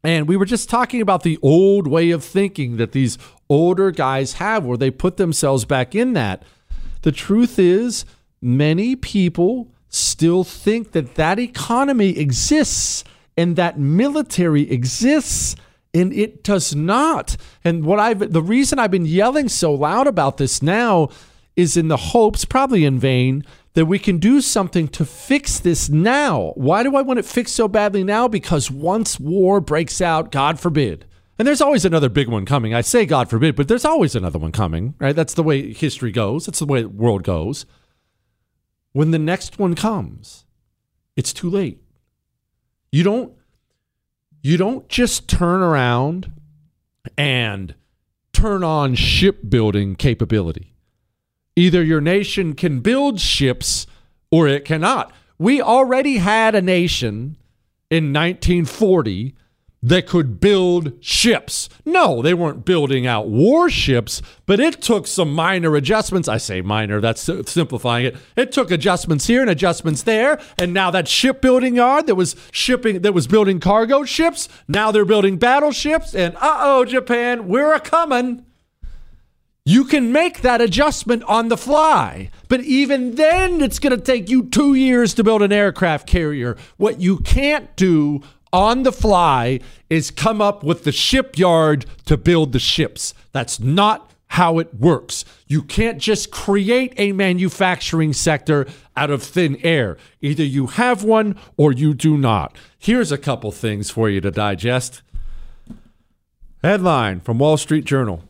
And 0.03 0.27
we 0.27 0.37
were 0.37 0.45
just 0.45 0.69
talking 0.69 1.01
about 1.01 1.23
the 1.23 1.37
old 1.41 1.87
way 1.87 2.11
of 2.11 2.23
thinking 2.23 2.77
that 2.77 2.91
these 2.91 3.17
older 3.49 3.91
guys 3.91 4.33
have, 4.33 4.65
where 4.65 4.77
they 4.77 4.89
put 4.89 5.17
themselves 5.17 5.65
back 5.65 5.93
in 5.93 6.13
that. 6.13 6.43
The 7.01 7.11
truth 7.11 7.59
is, 7.59 8.05
many 8.41 8.95
people 8.95 9.71
still 9.89 10.43
think 10.43 10.93
that 10.93 11.15
that 11.15 11.37
economy 11.37 12.17
exists 12.17 13.03
and 13.37 13.55
that 13.57 13.77
military 13.77 14.71
exists 14.71 15.55
and 15.93 16.13
it 16.13 16.43
does 16.43 16.73
not. 16.73 17.35
And 17.63 17.83
what 17.83 17.99
I've 17.99 18.31
the 18.31 18.41
reason 18.41 18.79
I've 18.79 18.91
been 18.91 19.05
yelling 19.05 19.49
so 19.49 19.73
loud 19.73 20.07
about 20.07 20.37
this 20.37 20.61
now 20.61 21.09
is 21.55 21.77
in 21.77 21.87
the 21.87 21.97
hopes, 21.97 22.45
probably 22.45 22.85
in 22.85 22.99
vain, 22.99 23.43
that 23.73 23.85
we 23.85 23.99
can 23.99 24.17
do 24.17 24.41
something 24.41 24.87
to 24.89 25.05
fix 25.05 25.59
this 25.59 25.89
now. 25.89 26.53
Why 26.55 26.83
do 26.83 26.95
I 26.95 27.01
want 27.01 27.19
it 27.19 27.25
fixed 27.25 27.55
so 27.55 27.67
badly 27.67 28.03
now? 28.03 28.27
Because 28.27 28.69
once 28.69 29.19
war 29.19 29.61
breaks 29.61 30.01
out, 30.01 30.31
God 30.31 30.59
forbid, 30.59 31.05
and 31.41 31.47
there's 31.47 31.61
always 31.61 31.85
another 31.85 32.09
big 32.09 32.27
one 32.27 32.45
coming. 32.45 32.73
I 32.73 32.81
say 32.81 33.05
God 33.05 33.29
forbid, 33.29 33.55
but 33.55 33.67
there's 33.67 33.85
always 33.85 34.15
another 34.15 34.37
one 34.37 34.51
coming, 34.51 34.93
right? 34.99 35.15
That's 35.15 35.33
the 35.33 35.43
way 35.43 35.73
history 35.73 36.11
goes. 36.11 36.45
That's 36.45 36.59
the 36.59 36.65
way 36.65 36.83
the 36.83 36.89
world 36.89 37.23
goes. 37.23 37.65
When 38.91 39.11
the 39.11 39.19
next 39.19 39.57
one 39.57 39.73
comes, 39.73 40.45
it's 41.15 41.33
too 41.33 41.49
late. 41.49 41.81
You 42.91 43.03
don't 43.03 43.33
you 44.43 44.57
don't 44.57 44.87
just 44.89 45.27
turn 45.27 45.61
around 45.61 46.31
and 47.17 47.75
turn 48.33 48.63
on 48.63 48.95
shipbuilding 48.95 49.95
capability. 49.95 50.70
Either 51.55 51.83
your 51.83 52.01
nation 52.01 52.53
can 52.53 52.79
build 52.79 53.19
ships 53.19 53.85
or 54.31 54.47
it 54.47 54.65
cannot. 54.65 55.11
We 55.37 55.61
already 55.61 56.17
had 56.17 56.55
a 56.55 56.61
nation 56.61 57.37
in 57.89 58.13
1940 58.13 59.35
that 59.83 60.05
could 60.05 60.39
build 60.39 60.93
ships. 61.03 61.67
No, 61.83 62.21
they 62.21 62.35
weren't 62.35 62.63
building 62.65 63.07
out 63.07 63.27
warships, 63.29 64.21
but 64.45 64.59
it 64.59 64.79
took 64.81 65.07
some 65.07 65.33
minor 65.33 65.75
adjustments. 65.75 66.27
I 66.27 66.37
say 66.37 66.61
minor, 66.61 67.01
that's 67.01 67.27
simplifying 67.49 68.05
it. 68.05 68.15
It 68.35 68.51
took 68.51 68.69
adjustments 68.69 69.25
here 69.25 69.41
and 69.41 69.49
adjustments 69.49 70.03
there, 70.03 70.39
and 70.57 70.71
now 70.71 70.91
that 70.91 71.07
shipbuilding 71.07 71.75
yard 71.75 72.05
that 72.05 72.15
was 72.15 72.35
shipping 72.51 73.01
that 73.01 73.15
was 73.15 73.25
building 73.25 73.59
cargo 73.59 74.03
ships, 74.03 74.47
now 74.67 74.91
they're 74.91 75.03
building 75.03 75.37
battleships 75.37 76.13
and 76.13 76.35
uh-oh 76.35 76.85
Japan, 76.85 77.47
we're 77.47 77.73
a 77.73 77.79
coming. 77.79 78.45
You 79.63 79.85
can 79.85 80.11
make 80.11 80.41
that 80.41 80.59
adjustment 80.59 81.21
on 81.23 81.49
the 81.49 81.57
fly, 81.57 82.31
but 82.47 82.61
even 82.61 83.13
then, 83.13 83.61
it's 83.61 83.77
going 83.77 83.95
to 83.95 84.03
take 84.03 84.27
you 84.27 84.49
two 84.49 84.73
years 84.73 85.13
to 85.13 85.23
build 85.23 85.43
an 85.43 85.53
aircraft 85.53 86.07
carrier. 86.07 86.57
What 86.77 86.99
you 86.99 87.19
can't 87.19 87.75
do 87.75 88.23
on 88.51 88.81
the 88.81 88.91
fly 88.91 89.59
is 89.87 90.09
come 90.09 90.41
up 90.41 90.63
with 90.63 90.83
the 90.83 90.91
shipyard 90.91 91.85
to 92.05 92.17
build 92.17 92.53
the 92.53 92.59
ships. 92.59 93.13
That's 93.33 93.59
not 93.59 94.11
how 94.29 94.57
it 94.57 94.73
works. 94.73 95.25
You 95.45 95.61
can't 95.61 95.99
just 95.99 96.31
create 96.31 96.93
a 96.97 97.11
manufacturing 97.11 98.13
sector 98.13 98.65
out 98.97 99.11
of 99.11 99.21
thin 99.21 99.57
air. 99.61 99.95
Either 100.21 100.43
you 100.43 100.67
have 100.67 101.03
one 101.03 101.35
or 101.55 101.71
you 101.71 101.93
do 101.93 102.17
not. 102.17 102.57
Here's 102.79 103.11
a 103.11 103.17
couple 103.17 103.51
things 103.51 103.91
for 103.91 104.09
you 104.09 104.21
to 104.21 104.31
digest. 104.31 105.03
Headline 106.63 107.19
from 107.19 107.37
Wall 107.37 107.57
Street 107.57 107.85
Journal. 107.85 108.23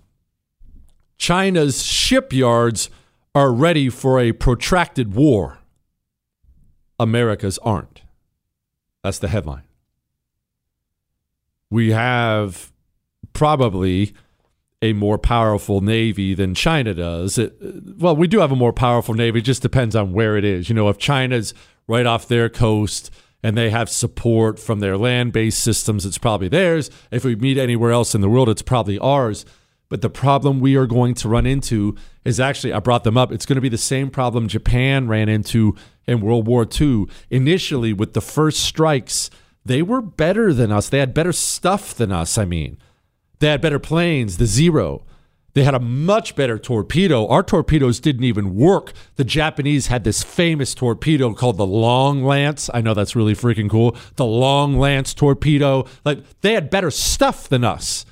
China's 1.22 1.84
shipyards 1.86 2.90
are 3.36 3.54
ready 3.54 3.90
for 3.90 4.20
a 4.20 4.32
protracted 4.32 5.14
war. 5.14 5.60
America's 7.00 7.60
aren't. 7.60 8.02
That's 9.04 9.20
the 9.20 9.28
headline. 9.28 9.62
We 11.70 11.92
have 11.92 12.72
probably 13.34 14.16
a 14.82 14.94
more 14.94 15.20
powerful 15.20 15.80
navy 15.80 16.34
than 16.34 16.56
China 16.56 16.96
does. 16.96 17.38
It, 17.38 17.56
well, 18.00 18.16
we 18.16 18.28
do 18.28 18.40
have 18.40 18.52
a 18.52 18.56
more 18.56 18.74
powerful 18.74 19.14
navy. 19.14 19.40
It 19.40 19.44
just 19.44 19.62
depends 19.62 19.96
on 19.96 20.14
where 20.14 20.38
it 20.38 20.44
is. 20.44 20.70
You 20.70 20.76
know, 20.76 20.90
if 20.90 20.98
China's 20.98 21.54
right 21.88 22.08
off 22.08 22.28
their 22.28 22.50
coast 22.50 23.12
and 23.44 23.56
they 23.56 23.70
have 23.70 23.92
support 23.92 24.58
from 24.58 24.80
their 24.80 24.98
land 24.98 25.34
based 25.34 25.62
systems, 25.62 26.04
it's 26.04 26.18
probably 26.18 26.48
theirs. 26.48 26.90
If 27.12 27.24
we 27.24 27.36
meet 27.36 27.60
anywhere 27.60 27.92
else 27.92 28.16
in 28.16 28.22
the 28.22 28.30
world, 28.30 28.50
it's 28.50 28.64
probably 28.64 28.98
ours. 28.98 29.46
But 29.92 30.00
the 30.00 30.10
problem 30.10 30.62
we 30.62 30.78
are 30.78 30.88
going 30.88 31.16
to 31.16 31.28
run 31.28 31.46
into 31.46 31.98
is 32.24 32.40
actually, 32.40 32.72
I 32.72 32.80
brought 32.80 33.04
them 33.04 33.18
up, 33.18 33.30
it's 33.30 33.46
going 33.46 33.58
to 33.58 33.62
be 33.62 33.68
the 33.68 33.78
same 33.78 34.10
problem 34.10 34.48
Japan 34.48 35.10
ran 35.10 35.28
into 35.28 35.76
in 36.08 36.22
World 36.22 36.48
War 36.48 36.66
II. 36.66 37.08
Initially, 37.30 37.92
with 37.92 38.14
the 38.14 38.22
first 38.22 38.62
strikes, 38.62 39.30
they 39.66 39.82
were 39.82 40.02
better 40.02 40.54
than 40.54 40.72
us. 40.72 40.88
They 40.88 41.00
had 41.00 41.14
better 41.14 41.34
stuff 41.34 41.94
than 41.94 42.10
us, 42.10 42.38
I 42.38 42.46
mean. 42.46 42.78
They 43.40 43.48
had 43.48 43.60
better 43.60 43.80
planes, 43.80 44.38
the 44.38 44.46
Zero. 44.46 45.04
They 45.56 45.66
had 45.66 45.76
a 45.76 45.80
much 45.82 46.38
better 46.38 46.58
torpedo. 46.58 47.28
Our 47.28 47.44
torpedoes 47.44 48.00
didn't 48.00 48.24
even 48.24 48.56
work. 48.56 48.94
The 49.18 49.26
Japanese 49.26 49.88
had 49.88 50.06
this 50.06 50.24
famous 50.24 50.74
torpedo 50.74 51.34
called 51.34 51.58
the 51.58 51.66
Long 51.66 52.24
Lance. 52.24 52.70
I 52.74 52.80
know 52.80 52.94
that's 52.94 53.18
really 53.18 53.36
freaking 53.36 53.70
cool. 53.70 53.98
The 54.16 54.26
Long 54.26 54.80
Lance 54.80 55.14
torpedo. 55.14 55.86
Like 56.06 56.20
they 56.40 56.54
had 56.54 56.70
better 56.70 56.92
stuff 56.92 57.50
than 57.50 57.66
us. 57.66 58.06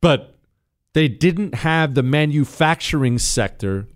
But 0.00 0.37
they 0.98 1.06
didn't 1.06 1.54
have 1.54 1.94
the 1.94 2.02
manufacturing 2.02 3.20
sector 3.20 3.86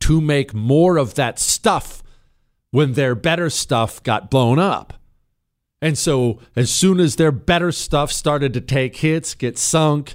to 0.00 0.18
make 0.18 0.54
more 0.54 0.96
of 0.96 1.12
that 1.14 1.38
stuff 1.38 2.02
when 2.70 2.94
their 2.94 3.14
better 3.14 3.50
stuff 3.50 4.02
got 4.02 4.30
blown 4.30 4.58
up. 4.58 4.94
And 5.82 5.98
so, 5.98 6.40
as 6.56 6.70
soon 6.70 7.00
as 7.00 7.16
their 7.16 7.32
better 7.32 7.70
stuff 7.70 8.10
started 8.10 8.54
to 8.54 8.62
take 8.62 8.96
hits, 8.96 9.34
get 9.34 9.58
sunk, 9.58 10.14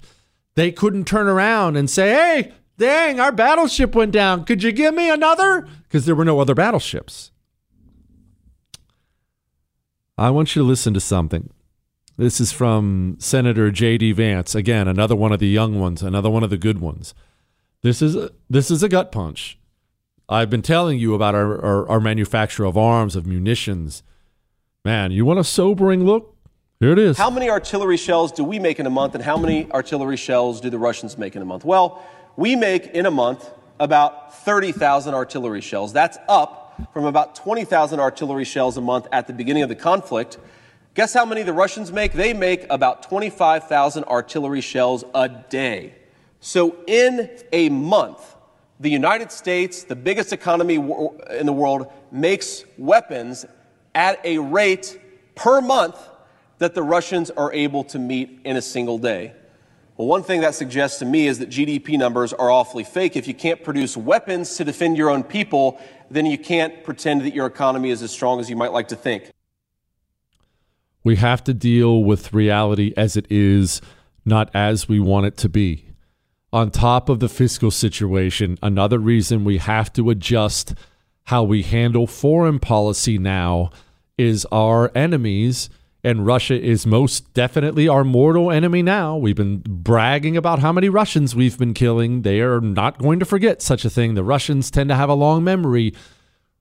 they 0.55 0.71
couldn't 0.71 1.05
turn 1.05 1.27
around 1.27 1.77
and 1.77 1.87
say, 1.87 2.09
hey, 2.09 2.53
dang, 2.79 3.19
our 3.19 3.31
battleship 3.31 3.93
went 3.93 4.11
down. 4.11 4.43
Could 4.43 4.63
you 4.63 4.71
give 4.71 4.95
me 4.95 5.11
another? 5.11 5.67
Because 5.83 6.07
there 6.07 6.15
were 6.15 6.25
no 6.25 6.39
other 6.39 6.55
battleships. 6.55 7.29
I 10.17 10.31
want 10.31 10.55
you 10.55 10.63
to 10.63 10.67
listen 10.67 10.95
to 10.95 10.99
something. 10.99 11.51
This 12.17 12.41
is 12.41 12.51
from 12.51 13.15
Senator 13.19 13.71
J.D. 13.71 14.11
Vance. 14.13 14.55
Again, 14.55 14.87
another 14.87 15.15
one 15.15 15.31
of 15.31 15.39
the 15.39 15.47
young 15.47 15.79
ones, 15.79 16.01
another 16.01 16.29
one 16.29 16.43
of 16.43 16.49
the 16.49 16.57
good 16.57 16.81
ones. 16.81 17.13
This 17.83 18.01
is 18.01 18.15
a, 18.15 18.31
this 18.49 18.71
is 18.71 18.81
a 18.81 18.89
gut 18.89 19.11
punch. 19.11 19.59
I've 20.27 20.49
been 20.49 20.63
telling 20.63 20.99
you 20.99 21.13
about 21.13 21.35
our, 21.35 21.63
our, 21.63 21.89
our 21.89 21.99
manufacture 21.99 22.65
of 22.65 22.75
arms, 22.75 23.15
of 23.15 23.25
munitions, 23.25 24.03
Man, 24.87 25.11
you 25.11 25.25
want 25.25 25.37
a 25.37 25.43
sobering 25.43 26.05
look? 26.05 26.33
Here 26.79 26.93
it 26.93 26.97
is. 26.97 27.17
How 27.17 27.29
many 27.29 27.49
artillery 27.49 27.97
shells 27.97 28.31
do 28.31 28.45
we 28.45 28.57
make 28.57 28.79
in 28.79 28.85
a 28.85 28.89
month, 28.89 29.15
and 29.15 29.21
how 29.21 29.35
many 29.35 29.69
artillery 29.73 30.15
shells 30.15 30.61
do 30.61 30.69
the 30.69 30.77
Russians 30.77 31.17
make 31.17 31.35
in 31.35 31.41
a 31.41 31.45
month? 31.45 31.65
Well, 31.65 32.01
we 32.37 32.55
make 32.55 32.85
in 32.85 33.05
a 33.05 33.11
month 33.11 33.49
about 33.81 34.33
30,000 34.45 35.13
artillery 35.13 35.59
shells. 35.59 35.91
That's 35.91 36.17
up 36.29 36.87
from 36.93 37.03
about 37.03 37.35
20,000 37.35 37.99
artillery 37.99 38.45
shells 38.45 38.77
a 38.77 38.81
month 38.81 39.07
at 39.11 39.27
the 39.27 39.33
beginning 39.33 39.63
of 39.63 39.67
the 39.67 39.75
conflict. 39.75 40.37
Guess 40.97 41.13
how 41.13 41.25
many 41.25 41.43
the 41.43 41.53
Russians 41.53 41.91
make? 41.91 42.13
They 42.13 42.33
make 42.33 42.65
about 42.71 43.03
25,000 43.03 44.05
artillery 44.05 44.61
shells 44.61 45.03
a 45.13 45.29
day. 45.29 45.93
So 46.39 46.75
in 46.87 47.29
a 47.53 47.69
month, 47.69 48.35
the 48.79 48.89
United 48.89 49.31
States, 49.31 49.83
the 49.83 49.95
biggest 49.95 50.33
economy 50.33 50.73
in 50.73 51.45
the 51.45 51.53
world, 51.53 51.93
makes 52.11 52.63
weapons 52.79 53.45
at 53.93 54.19
a 54.25 54.39
rate 54.39 54.99
per 55.35 55.61
month 55.61 55.99
that 56.57 56.73
the 56.73 56.81
Russians 56.81 57.29
are 57.29 57.53
able 57.53 57.83
to 57.83 57.99
meet 57.99 58.39
in 58.43 58.57
a 58.57 58.61
single 58.63 58.97
day. 58.97 59.33
Well, 59.97 60.07
one 60.07 60.23
thing 60.23 60.41
that 60.41 60.55
suggests 60.55 60.97
to 60.97 61.05
me 61.05 61.27
is 61.27 61.37
that 61.37 61.49
GDP 61.51 61.99
numbers 61.99 62.33
are 62.33 62.49
awfully 62.49 62.83
fake. 62.83 63.15
If 63.15 63.27
you 63.27 63.35
can't 63.35 63.63
produce 63.63 63.95
weapons 63.95 64.55
to 64.55 64.63
defend 64.63 64.97
your 64.97 65.11
own 65.11 65.23
people, 65.23 65.79
then 66.09 66.25
you 66.25 66.39
can't 66.39 66.83
pretend 66.83 67.21
that 67.21 67.35
your 67.35 67.45
economy 67.45 67.91
is 67.91 68.01
as 68.01 68.09
strong 68.09 68.39
as 68.39 68.49
you 68.49 68.55
might 68.55 68.73
like 68.73 68.87
to 68.87 68.95
think. 68.95 69.31
We 71.07 71.15
have 71.15 71.41
to 71.45 71.53
deal 71.53 72.03
with 72.03 72.33
reality 72.33 72.93
as 72.97 73.15
it 73.15 73.27
is, 73.29 73.79
not 74.25 74.53
as 74.53 74.89
we 74.89 74.99
want 74.99 75.25
it 75.25 75.37
to 75.37 75.47
be. 75.47 75.85
On 76.51 76.69
top 76.69 77.07
of 77.07 77.21
the 77.21 77.29
fiscal 77.29 77.71
situation, 77.71 78.57
another 78.61 78.99
reason 78.99 79.45
we 79.45 79.57
have 79.57 79.93
to 79.93 80.09
adjust 80.09 80.73
how 81.27 81.43
we 81.43 81.63
handle 81.63 82.07
foreign 82.07 82.59
policy 82.59 83.17
now 83.17 83.69
is 84.17 84.45
our 84.51 84.91
enemies, 84.93 85.69
and 86.03 86.25
Russia 86.25 86.61
is 86.61 86.85
most 86.85 87.33
definitely 87.33 87.87
our 87.87 88.03
mortal 88.03 88.51
enemy 88.51 88.81
now. 88.81 89.15
We've 89.15 89.33
been 89.33 89.59
bragging 89.65 90.35
about 90.35 90.59
how 90.59 90.73
many 90.73 90.89
Russians 90.89 91.37
we've 91.37 91.57
been 91.57 91.73
killing. 91.73 92.23
They 92.23 92.41
are 92.41 92.59
not 92.59 92.97
going 92.97 93.19
to 93.19 93.25
forget 93.25 93.61
such 93.61 93.85
a 93.85 93.89
thing. 93.89 94.15
The 94.15 94.25
Russians 94.25 94.69
tend 94.69 94.89
to 94.89 94.95
have 94.95 95.07
a 95.07 95.13
long 95.13 95.41
memory. 95.45 95.93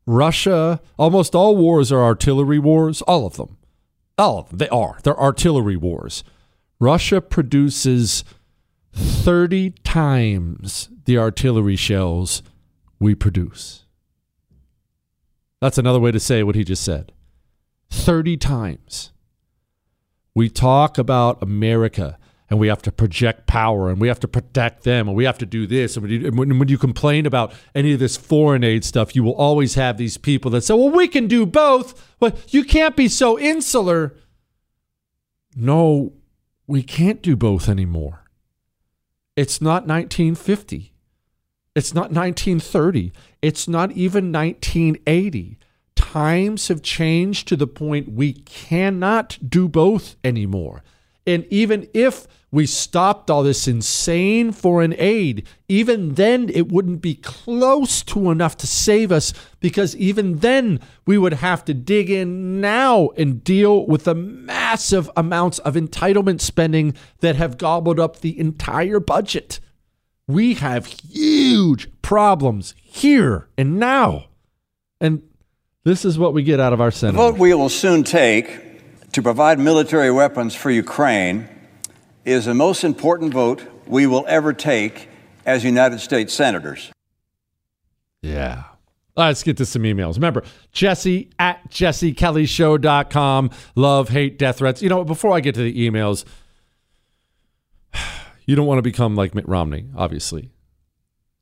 Russia, 0.06 0.80
almost 0.96 1.34
all 1.34 1.56
wars 1.56 1.90
are 1.90 2.04
artillery 2.04 2.60
wars, 2.60 3.02
all 3.02 3.26
of 3.26 3.36
them. 3.36 3.56
Them. 4.16 4.44
They 4.52 4.68
are. 4.68 4.98
They're 5.02 5.18
artillery 5.18 5.76
wars. 5.76 6.24
Russia 6.78 7.20
produces 7.20 8.24
30 8.92 9.70
times 9.84 10.88
the 11.04 11.18
artillery 11.18 11.76
shells 11.76 12.42
we 12.98 13.14
produce. 13.14 13.84
That's 15.60 15.78
another 15.78 16.00
way 16.00 16.12
to 16.12 16.20
say 16.20 16.42
what 16.42 16.54
he 16.54 16.64
just 16.64 16.82
said. 16.82 17.12
30 17.90 18.36
times. 18.36 19.12
We 20.34 20.48
talk 20.50 20.98
about 20.98 21.42
America 21.42 22.18
and 22.48 22.58
we 22.58 22.68
have 22.68 22.82
to 22.82 22.92
project 22.92 23.46
power 23.46 23.90
and 23.90 24.00
we 24.00 24.08
have 24.08 24.20
to 24.20 24.28
protect 24.28 24.84
them 24.84 25.08
and 25.08 25.16
we 25.16 25.24
have 25.24 25.38
to 25.38 25.46
do 25.46 25.66
this. 25.66 25.96
And 25.96 26.38
when 26.38 26.68
you 26.68 26.78
complain 26.78 27.26
about 27.26 27.52
any 27.74 27.92
of 27.92 27.98
this 27.98 28.16
foreign 28.16 28.62
aid 28.62 28.84
stuff, 28.84 29.16
you 29.16 29.24
will 29.24 29.34
always 29.34 29.74
have 29.74 29.96
these 29.96 30.16
people 30.16 30.50
that 30.52 30.62
say, 30.62 30.74
well, 30.74 30.90
we 30.90 31.08
can 31.08 31.26
do 31.26 31.44
both. 31.44 32.14
but 32.20 32.54
you 32.54 32.64
can't 32.64 32.94
be 32.94 33.08
so 33.08 33.38
insular. 33.38 34.14
No, 35.56 36.12
we 36.66 36.82
can't 36.82 37.22
do 37.22 37.34
both 37.36 37.68
anymore. 37.68 38.24
It's 39.34 39.60
not 39.60 39.86
1950. 39.86 40.94
It's 41.74 41.92
not 41.92 42.10
1930. 42.12 43.12
It's 43.42 43.68
not 43.68 43.92
even 43.92 44.32
1980 44.32 45.58
times 45.94 46.68
have 46.68 46.82
changed 46.82 47.48
to 47.48 47.56
the 47.56 47.66
point 47.66 48.12
we 48.12 48.32
cannot 48.32 49.38
do 49.46 49.68
both 49.68 50.16
anymore. 50.22 50.82
And 51.26 51.44
even 51.50 51.88
if 51.92 52.26
we 52.52 52.66
stopped 52.66 53.30
all 53.30 53.42
this 53.42 53.66
insane 53.66 54.52
foreign 54.52 54.94
aid, 54.96 55.46
even 55.68 56.14
then 56.14 56.48
it 56.48 56.70
wouldn't 56.70 57.02
be 57.02 57.16
close 57.16 58.02
to 58.04 58.30
enough 58.30 58.56
to 58.58 58.66
save 58.66 59.10
us 59.10 59.34
because 59.58 59.96
even 59.96 60.38
then 60.38 60.80
we 61.04 61.18
would 61.18 61.34
have 61.34 61.64
to 61.64 61.74
dig 61.74 62.08
in 62.08 62.60
now 62.60 63.08
and 63.16 63.42
deal 63.42 63.84
with 63.86 64.04
the 64.04 64.14
massive 64.14 65.10
amounts 65.16 65.58
of 65.60 65.74
entitlement 65.74 66.40
spending 66.40 66.94
that 67.20 67.36
have 67.36 67.58
gobbled 67.58 67.98
up 67.98 68.20
the 68.20 68.38
entire 68.38 69.00
budget. 69.00 69.58
We 70.28 70.54
have 70.54 70.86
huge 70.86 71.88
problems 72.00 72.74
here 72.80 73.48
and 73.58 73.78
now. 73.78 74.26
And 75.00 75.22
this 75.84 76.04
is 76.04 76.18
what 76.18 76.32
we 76.32 76.42
get 76.42 76.60
out 76.60 76.72
of 76.72 76.80
our 76.80 76.90
Senate. 76.90 77.12
The 77.12 77.18
vote 77.18 77.38
we 77.38 77.52
will 77.54 77.68
soon 77.68 78.02
take 78.02 78.65
to 79.16 79.22
provide 79.22 79.58
military 79.58 80.10
weapons 80.10 80.54
for 80.54 80.70
Ukraine 80.70 81.48
is 82.26 82.44
the 82.44 82.52
most 82.52 82.84
important 82.84 83.32
vote 83.32 83.66
we 83.86 84.06
will 84.06 84.26
ever 84.28 84.52
take 84.52 85.08
as 85.46 85.64
United 85.64 86.00
States 86.00 86.34
senators. 86.34 86.92
Yeah. 88.20 88.64
Let's 89.16 89.42
get 89.42 89.56
to 89.56 89.64
some 89.64 89.84
emails. 89.84 90.16
Remember, 90.16 90.44
Jesse 90.70 91.30
at 91.38 91.70
jessekellyshow.com. 91.70 93.50
Love, 93.74 94.10
hate, 94.10 94.38
death 94.38 94.58
threats. 94.58 94.82
You 94.82 94.90
know, 94.90 95.02
before 95.02 95.32
I 95.32 95.40
get 95.40 95.54
to 95.54 95.62
the 95.62 95.88
emails, 95.88 96.26
you 98.44 98.54
don't 98.54 98.66
want 98.66 98.76
to 98.76 98.82
become 98.82 99.14
like 99.14 99.34
Mitt 99.34 99.48
Romney, 99.48 99.86
obviously. 99.96 100.50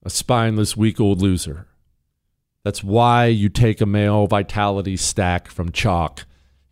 A 0.04 0.10
spineless, 0.10 0.76
weak 0.76 1.00
old 1.00 1.20
loser. 1.20 1.66
That's 2.62 2.84
why 2.84 3.26
you 3.26 3.48
take 3.48 3.80
a 3.80 3.86
male 3.86 4.28
vitality 4.28 4.96
stack 4.96 5.48
from 5.48 5.72
Choq. 5.72 6.20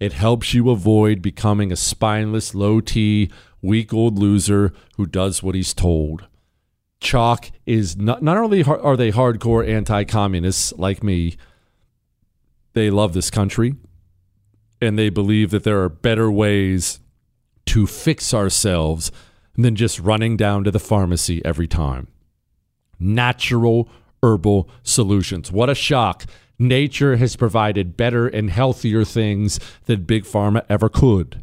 It 0.03 0.15
helps 0.15 0.53
you 0.53 0.69
avoid 0.71 1.23
becoming 1.23 1.71
a 1.71 1.77
spineless, 1.77 2.57
low 2.57 2.81
T, 2.81 3.31
weak 3.63 3.95
old 3.95 4.19
loser 4.19 4.73
who 4.97 5.07
does 5.07 5.45
what 5.45 5.55
he's 5.55 5.73
told. 5.73 6.27
Choq 7.01 7.53
is 7.67 7.97
not, 7.97 8.21
not 8.21 8.37
only 8.37 8.65
are 8.65 8.97
they 8.97 9.13
hardcore 9.13 9.65
anti 9.65 10.03
communists 10.03 10.73
like 10.77 11.05
me, 11.05 11.37
they 12.73 12.91
love 12.91 13.13
this 13.13 13.31
country 13.31 13.77
and 14.81 14.99
they 14.99 15.09
believe 15.09 15.53
that 15.53 15.63
there 15.63 15.81
are 15.81 15.89
better 15.89 16.33
ways 16.33 16.99
to 17.67 17.87
fix 17.87 18.35
ourselves 18.35 19.13
than 19.55 19.77
just 19.77 20.01
running 20.01 20.37
down 20.37 20.65
to 20.65 20.73
the 20.73 20.81
pharmacy 20.81 21.41
every 21.45 21.69
time. 21.69 22.09
Natural 22.99 23.89
herbal 24.21 24.69
solutions. 24.83 25.53
What 25.53 25.71
a 25.71 25.77
shock. 25.77 26.25
Nature 26.59 27.17
has 27.17 27.37
provided 27.37 27.97
better 27.97 28.27
and 28.27 28.51
healthier 28.51 29.05
things 29.05 29.59
than 29.87 30.05
Big 30.05 30.25
Pharma 30.25 30.65
ever 30.69 30.89
could. 30.89 31.43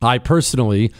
I 0.00 0.18
personally, 0.18 0.92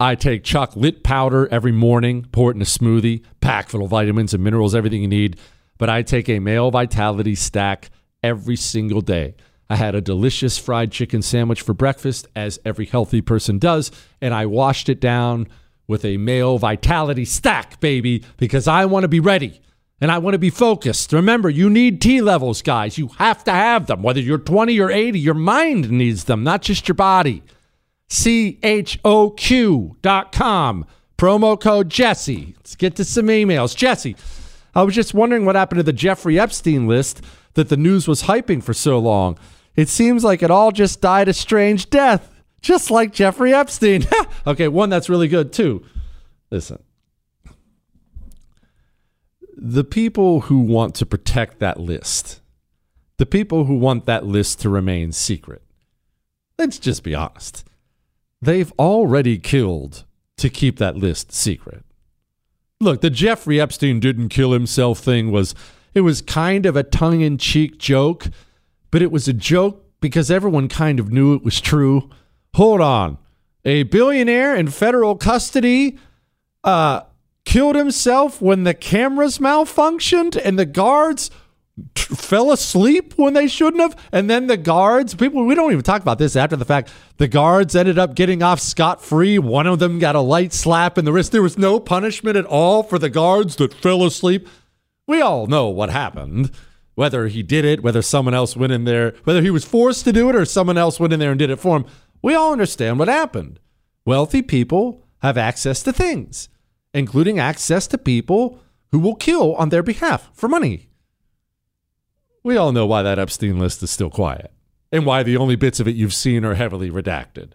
I 0.00 0.14
take 0.14 0.44
chocolate 0.44 1.02
powder 1.02 1.46
every 1.52 1.72
morning, 1.72 2.26
pour 2.32 2.50
it 2.50 2.56
in 2.56 2.62
a 2.62 2.64
smoothie, 2.64 3.22
pack 3.40 3.68
full 3.68 3.84
of 3.84 3.90
vitamins 3.90 4.34
and 4.34 4.42
minerals, 4.42 4.74
everything 4.74 5.02
you 5.02 5.08
need. 5.08 5.38
But 5.78 5.90
I 5.90 6.02
take 6.02 6.28
a 6.28 6.40
male 6.40 6.70
vitality 6.70 7.34
stack 7.34 7.90
every 8.22 8.56
single 8.56 9.02
day. 9.02 9.34
I 9.68 9.76
had 9.76 9.94
a 9.94 10.00
delicious 10.00 10.58
fried 10.58 10.90
chicken 10.90 11.22
sandwich 11.22 11.62
for 11.62 11.74
breakfast, 11.74 12.26
as 12.34 12.58
every 12.64 12.86
healthy 12.86 13.20
person 13.20 13.58
does, 13.58 13.92
and 14.20 14.34
I 14.34 14.46
washed 14.46 14.88
it 14.88 15.00
down 15.00 15.46
with 15.86 16.04
a 16.04 16.16
male 16.16 16.58
vitality 16.58 17.24
stack, 17.24 17.78
baby, 17.78 18.24
because 18.36 18.66
I 18.66 18.86
want 18.86 19.04
to 19.04 19.08
be 19.08 19.20
ready 19.20 19.60
and 20.00 20.10
I 20.10 20.18
want 20.18 20.34
to 20.34 20.38
be 20.38 20.50
focused. 20.50 21.12
Remember, 21.12 21.50
you 21.50 21.68
need 21.68 22.00
T 22.00 22.20
levels, 22.20 22.62
guys. 22.62 22.96
You 22.96 23.08
have 23.18 23.44
to 23.44 23.52
have 23.52 23.86
them. 23.86 24.02
Whether 24.02 24.20
you're 24.20 24.38
20 24.38 24.80
or 24.80 24.90
80, 24.90 25.18
your 25.18 25.34
mind 25.34 25.90
needs 25.90 26.24
them, 26.24 26.42
not 26.42 26.62
just 26.62 26.88
your 26.88 26.94
body. 26.94 27.42
CHOQ.com. 28.08 28.96
Promo 31.18 31.60
code 31.60 31.90
Jesse. 31.90 32.54
Let's 32.56 32.76
get 32.76 32.96
to 32.96 33.04
some 33.04 33.26
emails. 33.26 33.76
Jesse, 33.76 34.16
I 34.74 34.82
was 34.82 34.94
just 34.94 35.12
wondering 35.12 35.44
what 35.44 35.54
happened 35.54 35.80
to 35.80 35.82
the 35.82 35.92
Jeffrey 35.92 36.40
Epstein 36.40 36.86
list 36.86 37.22
that 37.54 37.68
the 37.68 37.76
news 37.76 38.08
was 38.08 38.22
hyping 38.22 38.62
for 38.62 38.72
so 38.72 38.98
long. 38.98 39.38
It 39.76 39.88
seems 39.88 40.24
like 40.24 40.42
it 40.42 40.50
all 40.50 40.72
just 40.72 41.00
died 41.00 41.28
a 41.28 41.34
strange 41.34 41.90
death, 41.90 42.42
just 42.62 42.90
like 42.90 43.12
Jeffrey 43.12 43.52
Epstein. 43.52 44.06
okay, 44.46 44.68
one 44.68 44.88
that's 44.88 45.10
really 45.10 45.28
good 45.28 45.52
too. 45.52 45.84
Listen, 46.50 46.82
the 49.62 49.84
people 49.84 50.42
who 50.42 50.60
want 50.60 50.94
to 50.96 51.06
protect 51.06 51.58
that 51.58 51.78
list, 51.78 52.40
the 53.18 53.26
people 53.26 53.66
who 53.66 53.76
want 53.76 54.06
that 54.06 54.24
list 54.24 54.60
to 54.60 54.70
remain 54.70 55.12
secret, 55.12 55.62
let's 56.58 56.78
just 56.78 57.04
be 57.04 57.14
honest. 57.14 57.64
They've 58.40 58.72
already 58.78 59.36
killed 59.38 60.04
to 60.38 60.48
keep 60.48 60.78
that 60.78 60.96
list 60.96 61.30
secret. 61.32 61.84
Look, 62.80 63.02
the 63.02 63.10
Jeffrey 63.10 63.60
Epstein 63.60 64.00
didn't 64.00 64.30
kill 64.30 64.52
himself 64.52 65.00
thing 65.00 65.30
was 65.30 65.54
it 65.92 66.00
was 66.00 66.22
kind 66.22 66.64
of 66.64 66.76
a 66.76 66.82
tongue-in-cheek 66.82 67.76
joke, 67.76 68.28
but 68.90 69.02
it 69.02 69.12
was 69.12 69.28
a 69.28 69.34
joke 69.34 69.84
because 70.00 70.30
everyone 70.30 70.68
kind 70.68 70.98
of 70.98 71.12
knew 71.12 71.34
it 71.34 71.44
was 71.44 71.60
true. 71.60 72.08
Hold 72.54 72.80
on. 72.80 73.18
A 73.66 73.82
billionaire 73.82 74.56
in 74.56 74.68
federal 74.68 75.16
custody 75.16 75.98
uh 76.64 77.02
killed 77.50 77.74
himself 77.74 78.40
when 78.40 78.62
the 78.62 78.72
cameras 78.72 79.38
malfunctioned 79.38 80.40
and 80.44 80.56
the 80.56 80.64
guards 80.64 81.32
t- 81.96 82.14
fell 82.14 82.52
asleep 82.52 83.12
when 83.16 83.34
they 83.34 83.48
shouldn't 83.48 83.82
have. 83.82 84.08
And 84.12 84.30
then 84.30 84.46
the 84.46 84.56
guards, 84.56 85.16
people, 85.16 85.44
we 85.44 85.56
don't 85.56 85.72
even 85.72 85.82
talk 85.82 86.00
about 86.00 86.18
this 86.18 86.36
after 86.36 86.54
the 86.54 86.64
fact. 86.64 86.92
The 87.16 87.26
guards 87.26 87.74
ended 87.74 87.98
up 87.98 88.14
getting 88.14 88.40
off 88.40 88.60
scot 88.60 89.02
free. 89.02 89.36
One 89.36 89.66
of 89.66 89.80
them 89.80 89.98
got 89.98 90.14
a 90.14 90.20
light 90.20 90.52
slap 90.52 90.96
in 90.96 91.04
the 91.04 91.12
wrist. 91.12 91.32
There 91.32 91.42
was 91.42 91.58
no 91.58 91.80
punishment 91.80 92.36
at 92.36 92.44
all 92.44 92.84
for 92.84 93.00
the 93.00 93.10
guards 93.10 93.56
that 93.56 93.74
fell 93.74 94.04
asleep. 94.04 94.46
We 95.08 95.20
all 95.20 95.48
know 95.48 95.66
what 95.70 95.90
happened. 95.90 96.52
Whether 96.94 97.26
he 97.26 97.42
did 97.42 97.64
it, 97.64 97.82
whether 97.82 98.00
someone 98.00 98.34
else 98.34 98.56
went 98.56 98.72
in 98.72 98.84
there, 98.84 99.14
whether 99.24 99.42
he 99.42 99.50
was 99.50 99.64
forced 99.64 100.04
to 100.04 100.12
do 100.12 100.28
it 100.28 100.36
or 100.36 100.44
someone 100.44 100.78
else 100.78 101.00
went 101.00 101.12
in 101.12 101.18
there 101.18 101.32
and 101.32 101.38
did 101.40 101.50
it 101.50 101.58
for 101.58 101.78
him, 101.78 101.86
we 102.22 102.32
all 102.32 102.52
understand 102.52 103.00
what 103.00 103.08
happened. 103.08 103.58
Wealthy 104.04 104.40
people 104.40 105.04
have 105.20 105.36
access 105.36 105.82
to 105.82 105.92
things 105.92 106.48
including 106.92 107.38
access 107.38 107.86
to 107.88 107.98
people 107.98 108.60
who 108.90 108.98
will 108.98 109.14
kill 109.14 109.54
on 109.56 109.68
their 109.68 109.82
behalf 109.82 110.30
for 110.32 110.48
money. 110.48 110.88
We 112.42 112.56
all 112.56 112.72
know 112.72 112.86
why 112.86 113.02
that 113.02 113.18
Epstein 113.18 113.58
list 113.58 113.82
is 113.82 113.90
still 113.90 114.10
quiet 114.10 114.52
and 114.90 115.06
why 115.06 115.22
the 115.22 115.36
only 115.36 115.56
bits 115.56 115.80
of 115.80 115.86
it 115.86 115.94
you've 115.94 116.14
seen 116.14 116.44
are 116.44 116.54
heavily 116.54 116.90
redacted. 116.90 117.52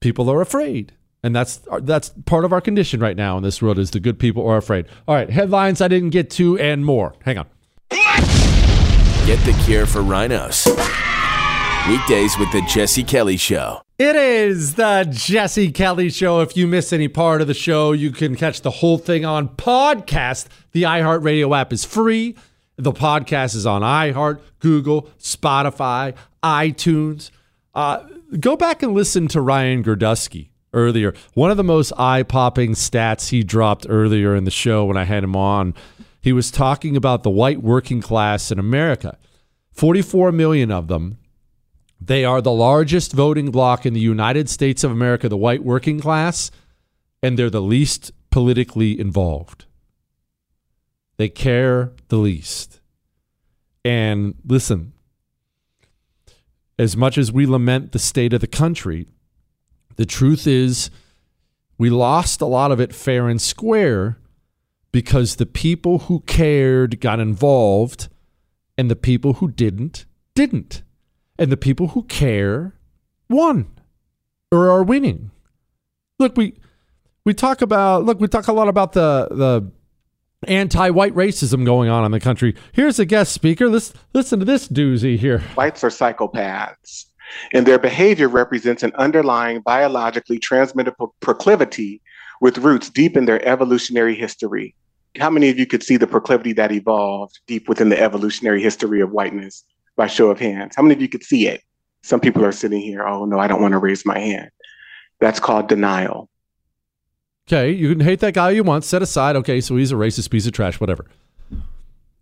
People 0.00 0.30
are 0.30 0.40
afraid. 0.40 0.92
And 1.22 1.34
that's 1.34 1.60
that's 1.82 2.10
part 2.26 2.44
of 2.44 2.52
our 2.52 2.60
condition 2.60 3.00
right 3.00 3.16
now 3.16 3.36
in 3.36 3.42
this 3.42 3.60
world 3.60 3.78
is 3.78 3.90
the 3.90 3.98
good 3.98 4.20
people 4.20 4.46
are 4.46 4.56
afraid. 4.56 4.86
All 5.08 5.16
right, 5.16 5.28
headlines 5.28 5.80
I 5.80 5.88
didn't 5.88 6.10
get 6.10 6.30
to 6.32 6.56
and 6.58 6.86
more. 6.86 7.14
Hang 7.24 7.38
on. 7.38 7.46
Get 9.26 9.44
the 9.44 9.60
cure 9.64 9.84
for 9.84 10.02
rhinos. 10.02 10.66
Weekdays 11.86 12.36
with 12.38 12.50
the 12.52 12.60
Jesse 12.68 13.04
Kelly 13.04 13.36
Show. 13.36 13.80
It 13.98 14.14
is 14.14 14.74
the 14.74 15.06
Jesse 15.10 15.72
Kelly 15.72 16.10
Show. 16.10 16.40
If 16.40 16.54
you 16.54 16.66
miss 16.66 16.92
any 16.92 17.08
part 17.08 17.40
of 17.40 17.46
the 17.46 17.54
show, 17.54 17.92
you 17.92 18.10
can 18.10 18.36
catch 18.36 18.60
the 18.60 18.70
whole 18.70 18.98
thing 18.98 19.24
on 19.24 19.48
podcast. 19.48 20.48
The 20.72 20.82
iHeartRadio 20.82 21.58
app 21.58 21.72
is 21.72 21.86
free. 21.86 22.36
The 22.76 22.92
podcast 22.92 23.54
is 23.54 23.64
on 23.64 23.80
iHeart, 23.80 24.40
Google, 24.58 25.08
Spotify, 25.18 26.14
iTunes. 26.42 27.30
Uh, 27.74 28.04
go 28.38 28.54
back 28.56 28.82
and 28.82 28.92
listen 28.92 29.26
to 29.28 29.40
Ryan 29.40 29.82
Girdusky 29.82 30.50
earlier. 30.74 31.14
One 31.32 31.50
of 31.50 31.56
the 31.56 31.64
most 31.64 31.92
eye 31.96 32.22
popping 32.22 32.72
stats 32.72 33.30
he 33.30 33.42
dropped 33.42 33.86
earlier 33.88 34.36
in 34.36 34.44
the 34.44 34.50
show 34.50 34.84
when 34.84 34.98
I 34.98 35.04
had 35.04 35.24
him 35.24 35.34
on, 35.36 35.74
he 36.20 36.34
was 36.34 36.50
talking 36.50 36.96
about 36.96 37.22
the 37.22 37.30
white 37.30 37.62
working 37.62 38.02
class 38.02 38.50
in 38.50 38.58
America. 38.58 39.16
44 39.72 40.32
million 40.32 40.70
of 40.70 40.88
them 40.88 41.16
they 42.00 42.24
are 42.24 42.40
the 42.40 42.52
largest 42.52 43.12
voting 43.12 43.50
bloc 43.50 43.84
in 43.84 43.94
the 43.94 44.00
United 44.00 44.48
States 44.48 44.84
of 44.84 44.90
America, 44.90 45.28
the 45.28 45.36
white 45.36 45.64
working 45.64 46.00
class, 46.00 46.50
and 47.22 47.38
they're 47.38 47.50
the 47.50 47.62
least 47.62 48.12
politically 48.30 48.98
involved. 48.98 49.64
They 51.16 51.28
care 51.28 51.92
the 52.08 52.16
least. 52.16 52.80
And 53.84 54.34
listen, 54.44 54.92
as 56.78 56.96
much 56.96 57.18
as 57.18 57.32
we 57.32 57.46
lament 57.46 57.92
the 57.92 57.98
state 57.98 58.32
of 58.32 58.40
the 58.40 58.46
country, 58.46 59.08
the 59.96 60.06
truth 60.06 60.46
is 60.46 60.90
we 61.76 61.90
lost 61.90 62.40
a 62.40 62.46
lot 62.46 62.70
of 62.70 62.80
it 62.80 62.94
fair 62.94 63.28
and 63.28 63.42
square 63.42 64.18
because 64.92 65.36
the 65.36 65.46
people 65.46 66.00
who 66.00 66.20
cared 66.20 67.00
got 67.00 67.18
involved 67.18 68.08
and 68.76 68.88
the 68.88 68.96
people 68.96 69.34
who 69.34 69.48
didn't 69.48 70.06
didn't 70.34 70.82
and 71.38 71.52
the 71.52 71.56
people 71.56 71.88
who 71.88 72.02
care 72.04 72.74
won 73.28 73.70
or 74.50 74.68
are 74.70 74.82
winning. 74.82 75.30
Look, 76.18 76.36
we 76.36 76.54
we 77.24 77.34
talk 77.34 77.62
about 77.62 78.04
look, 78.04 78.20
we 78.20 78.28
talk 78.28 78.48
a 78.48 78.52
lot 78.52 78.68
about 78.68 78.92
the 78.92 79.28
the 79.30 79.70
anti-white 80.46 81.14
racism 81.14 81.64
going 81.64 81.88
on 81.88 82.04
in 82.04 82.12
the 82.12 82.20
country. 82.20 82.54
Here's 82.72 82.98
a 82.98 83.04
guest 83.04 83.32
speaker. 83.32 83.68
Let's 83.68 83.92
listen 84.14 84.38
to 84.38 84.44
this 84.44 84.68
doozy 84.68 85.18
here. 85.18 85.40
Whites 85.54 85.84
are 85.84 85.88
psychopaths, 85.88 87.06
and 87.52 87.66
their 87.66 87.78
behavior 87.78 88.28
represents 88.28 88.82
an 88.82 88.92
underlying 88.94 89.60
biologically 89.60 90.38
transmittable 90.38 91.14
proclivity 91.20 92.00
with 92.40 92.58
roots 92.58 92.88
deep 92.88 93.16
in 93.16 93.26
their 93.26 93.44
evolutionary 93.46 94.14
history. 94.14 94.74
How 95.18 95.30
many 95.30 95.48
of 95.48 95.58
you 95.58 95.66
could 95.66 95.82
see 95.82 95.96
the 95.96 96.06
proclivity 96.06 96.52
that 96.52 96.70
evolved 96.70 97.40
deep 97.46 97.68
within 97.68 97.88
the 97.88 98.00
evolutionary 98.00 98.62
history 98.62 99.00
of 99.00 99.10
whiteness? 99.10 99.64
By 99.98 100.06
show 100.06 100.30
of 100.30 100.38
hands? 100.38 100.74
How 100.76 100.82
many 100.82 100.94
of 100.94 101.02
you 101.02 101.08
could 101.08 101.22
see 101.22 101.46
it? 101.46 101.62
Some 102.02 102.20
people 102.20 102.42
are 102.44 102.52
sitting 102.52 102.80
here, 102.80 103.06
oh 103.06 103.26
no, 103.26 103.38
I 103.38 103.48
don't 103.48 103.60
want 103.60 103.72
to 103.72 103.78
raise 103.78 104.06
my 104.06 104.18
hand. 104.18 104.48
That's 105.20 105.40
called 105.40 105.68
denial. 105.68 106.30
Okay, 107.46 107.70
you 107.72 107.90
can 107.90 108.00
hate 108.00 108.20
that 108.20 108.34
guy 108.34 108.50
you 108.50 108.62
want, 108.62 108.84
set 108.84 109.02
aside. 109.02 109.34
Okay, 109.36 109.60
so 109.60 109.76
he's 109.76 109.92
a 109.92 109.96
racist 109.96 110.30
piece 110.30 110.46
of 110.46 110.52
trash, 110.52 110.80
whatever. 110.80 111.06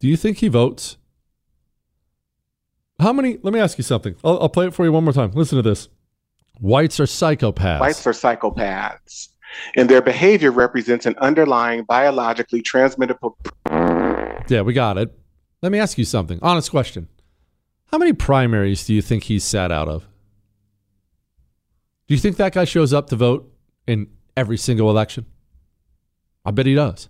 Do 0.00 0.08
you 0.08 0.16
think 0.16 0.38
he 0.38 0.48
votes? 0.48 0.96
How 2.98 3.12
many? 3.12 3.38
Let 3.42 3.52
me 3.52 3.60
ask 3.60 3.76
you 3.76 3.84
something. 3.84 4.16
I'll, 4.24 4.40
I'll 4.40 4.48
play 4.48 4.66
it 4.66 4.74
for 4.74 4.84
you 4.84 4.92
one 4.92 5.04
more 5.04 5.12
time. 5.12 5.30
Listen 5.32 5.56
to 5.56 5.62
this. 5.62 5.88
Whites 6.60 6.98
are 7.00 7.04
psychopaths. 7.04 7.80
Whites 7.80 8.06
are 8.06 8.12
psychopaths, 8.12 9.28
and 9.76 9.90
their 9.90 10.00
behavior 10.00 10.50
represents 10.50 11.04
an 11.04 11.14
underlying 11.18 11.84
biologically 11.84 12.62
transmittable. 12.62 13.36
Yeah, 14.48 14.62
we 14.62 14.72
got 14.72 14.96
it. 14.96 15.12
Let 15.60 15.72
me 15.72 15.78
ask 15.78 15.98
you 15.98 16.04
something. 16.06 16.38
Honest 16.40 16.70
question. 16.70 17.08
How 17.86 17.98
many 17.98 18.12
primaries 18.12 18.84
do 18.84 18.94
you 18.94 19.02
think 19.02 19.24
he's 19.24 19.44
sat 19.44 19.70
out 19.70 19.88
of? 19.88 20.06
Do 22.06 22.14
you 22.14 22.20
think 22.20 22.36
that 22.36 22.54
guy 22.54 22.64
shows 22.64 22.92
up 22.92 23.08
to 23.10 23.16
vote 23.16 23.52
in 23.86 24.08
every 24.36 24.56
single 24.56 24.90
election? 24.90 25.26
I 26.44 26.50
bet 26.52 26.66
he 26.66 26.74
does. 26.74 27.08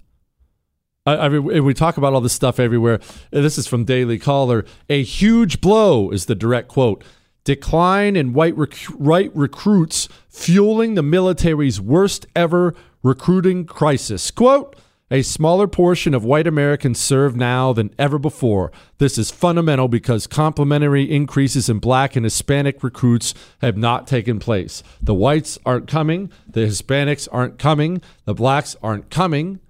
I, 1.04 1.16
I 1.16 1.28
mean, 1.28 1.64
we 1.64 1.74
talk 1.74 1.96
about 1.96 2.14
all 2.14 2.20
this 2.20 2.32
stuff 2.32 2.58
everywhere. 2.58 3.00
This 3.30 3.58
is 3.58 3.66
from 3.66 3.84
Daily 3.84 4.18
Caller. 4.18 4.64
A 4.88 5.02
huge 5.02 5.60
blow 5.60 6.10
is 6.10 6.26
the 6.26 6.34
direct 6.34 6.68
quote. 6.68 7.04
Decline 7.44 8.16
in 8.16 8.32
white 8.32 8.56
rec- 8.56 8.76
right 8.98 9.30
recruits 9.34 10.08
fueling 10.28 10.94
the 10.94 11.02
military's 11.02 11.80
worst 11.80 12.26
ever 12.34 12.74
recruiting 13.02 13.64
crisis. 13.66 14.30
Quote, 14.30 14.74
a 15.10 15.22
smaller 15.22 15.68
portion 15.68 16.14
of 16.14 16.24
white 16.24 16.46
Americans 16.46 16.98
serve 16.98 17.36
now 17.36 17.72
than 17.72 17.94
ever 17.98 18.18
before. 18.18 18.72
This 18.98 19.18
is 19.18 19.30
fundamental 19.30 19.86
because 19.86 20.26
complementary 20.26 21.04
increases 21.04 21.68
in 21.68 21.78
black 21.78 22.16
and 22.16 22.24
Hispanic 22.24 22.82
recruits 22.82 23.32
have 23.60 23.76
not 23.76 24.06
taken 24.06 24.40
place. 24.40 24.82
The 25.00 25.14
whites 25.14 25.58
aren't 25.64 25.86
coming, 25.86 26.30
the 26.48 26.60
Hispanics 26.60 27.28
aren't 27.30 27.58
coming, 27.58 28.02
the 28.24 28.34
blacks 28.34 28.74
aren't 28.82 29.10
coming, 29.10 29.60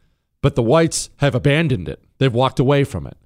but 0.40 0.54
the 0.54 0.62
whites 0.62 1.10
have 1.16 1.34
abandoned 1.34 1.88
it. 1.88 2.02
They've 2.18 2.32
walked 2.32 2.58
away 2.58 2.84
from 2.84 3.06
it. 3.06 3.18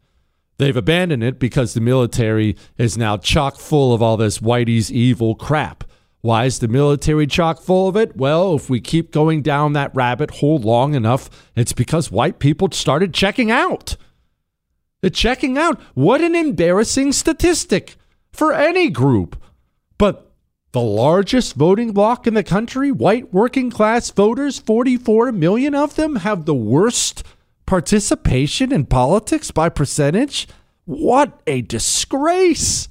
They've 0.58 0.76
abandoned 0.76 1.22
it 1.22 1.38
because 1.38 1.72
the 1.72 1.80
military 1.80 2.56
is 2.76 2.98
now 2.98 3.16
chock 3.16 3.56
full 3.56 3.94
of 3.94 4.02
all 4.02 4.16
this 4.16 4.40
whitey's 4.40 4.92
evil 4.92 5.34
crap. 5.34 5.84
Why 6.22 6.44
is 6.44 6.58
the 6.58 6.68
military 6.68 7.26
chock 7.26 7.60
full 7.60 7.88
of 7.88 7.96
it? 7.96 8.16
Well, 8.16 8.54
if 8.54 8.68
we 8.68 8.80
keep 8.80 9.10
going 9.10 9.40
down 9.40 9.72
that 9.72 9.94
rabbit 9.94 10.32
hole 10.32 10.58
long 10.58 10.94
enough, 10.94 11.30
it's 11.56 11.72
because 11.72 12.10
white 12.10 12.38
people 12.38 12.68
started 12.72 13.14
checking 13.14 13.50
out. 13.50 13.96
They're 15.00 15.10
checking 15.10 15.56
out. 15.56 15.80
What 15.94 16.20
an 16.20 16.34
embarrassing 16.34 17.12
statistic 17.12 17.96
for 18.32 18.52
any 18.52 18.90
group. 18.90 19.42
But 19.96 20.30
the 20.72 20.82
largest 20.82 21.54
voting 21.54 21.92
bloc 21.92 22.26
in 22.26 22.34
the 22.34 22.44
country, 22.44 22.92
white 22.92 23.32
working 23.32 23.70
class 23.70 24.10
voters, 24.10 24.58
44 24.58 25.32
million 25.32 25.74
of 25.74 25.96
them, 25.96 26.16
have 26.16 26.44
the 26.44 26.54
worst 26.54 27.24
participation 27.64 28.72
in 28.72 28.84
politics 28.84 29.50
by 29.50 29.70
percentage. 29.70 30.46
What 30.84 31.40
a 31.46 31.62
disgrace. 31.62 32.89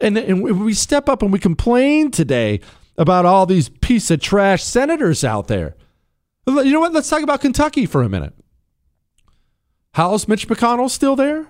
And, 0.00 0.16
and 0.16 0.42
we 0.42 0.74
step 0.74 1.08
up 1.08 1.22
and 1.22 1.32
we 1.32 1.38
complain 1.38 2.10
today 2.10 2.60
about 2.96 3.24
all 3.24 3.46
these 3.46 3.68
piece 3.68 4.10
of 4.10 4.20
trash 4.20 4.62
senators 4.62 5.24
out 5.24 5.48
there. 5.48 5.74
You 6.46 6.72
know 6.72 6.80
what? 6.80 6.92
Let's 6.92 7.08
talk 7.08 7.22
about 7.22 7.40
Kentucky 7.40 7.86
for 7.86 8.02
a 8.02 8.08
minute. 8.08 8.34
How's 9.92 10.28
Mitch 10.28 10.48
McConnell 10.48 10.90
still 10.90 11.16
there? 11.16 11.48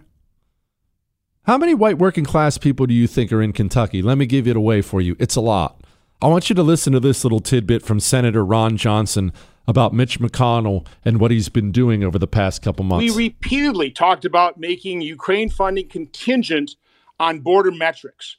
How 1.44 1.56
many 1.56 1.74
white 1.74 1.98
working 1.98 2.24
class 2.24 2.58
people 2.58 2.86
do 2.86 2.94
you 2.94 3.06
think 3.06 3.32
are 3.32 3.42
in 3.42 3.52
Kentucky? 3.52 4.02
Let 4.02 4.18
me 4.18 4.26
give 4.26 4.46
it 4.46 4.56
away 4.56 4.82
for 4.82 5.00
you. 5.00 5.16
It's 5.18 5.36
a 5.36 5.40
lot. 5.40 5.82
I 6.20 6.26
want 6.26 6.50
you 6.50 6.54
to 6.56 6.62
listen 6.62 6.92
to 6.94 7.00
this 7.00 7.24
little 7.24 7.40
tidbit 7.40 7.82
from 7.82 8.00
Senator 8.00 8.44
Ron 8.44 8.76
Johnson 8.76 9.32
about 9.66 9.92
Mitch 9.94 10.18
McConnell 10.18 10.86
and 11.04 11.20
what 11.20 11.30
he's 11.30 11.48
been 11.48 11.70
doing 11.70 12.02
over 12.02 12.18
the 12.18 12.26
past 12.26 12.60
couple 12.60 12.84
months. 12.84 13.14
We 13.14 13.28
repeatedly 13.28 13.90
talked 13.90 14.24
about 14.24 14.58
making 14.58 15.00
Ukraine 15.02 15.48
funding 15.48 15.88
contingent 15.88 16.76
on 17.20 17.40
border 17.40 17.70
metrics. 17.70 18.36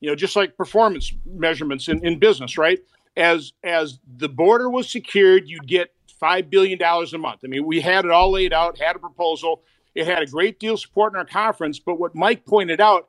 You 0.00 0.10
know, 0.10 0.16
just 0.16 0.36
like 0.36 0.56
performance 0.56 1.12
measurements 1.24 1.88
in, 1.88 2.04
in 2.04 2.18
business, 2.18 2.58
right? 2.58 2.80
As 3.16 3.52
as 3.62 3.98
the 4.16 4.28
border 4.28 4.68
was 4.68 4.90
secured, 4.90 5.48
you'd 5.48 5.68
get 5.68 5.92
five 6.18 6.50
billion 6.50 6.78
dollars 6.78 7.12
a 7.14 7.18
month. 7.18 7.40
I 7.44 7.48
mean, 7.48 7.66
we 7.66 7.80
had 7.80 8.04
it 8.04 8.10
all 8.10 8.30
laid 8.32 8.52
out, 8.52 8.78
had 8.78 8.96
a 8.96 8.98
proposal. 8.98 9.62
It 9.94 10.06
had 10.06 10.22
a 10.22 10.26
great 10.26 10.58
deal 10.58 10.74
of 10.74 10.80
support 10.80 11.12
in 11.12 11.18
our 11.18 11.24
conference. 11.24 11.78
But 11.78 12.00
what 12.00 12.14
Mike 12.14 12.46
pointed 12.46 12.80
out 12.80 13.08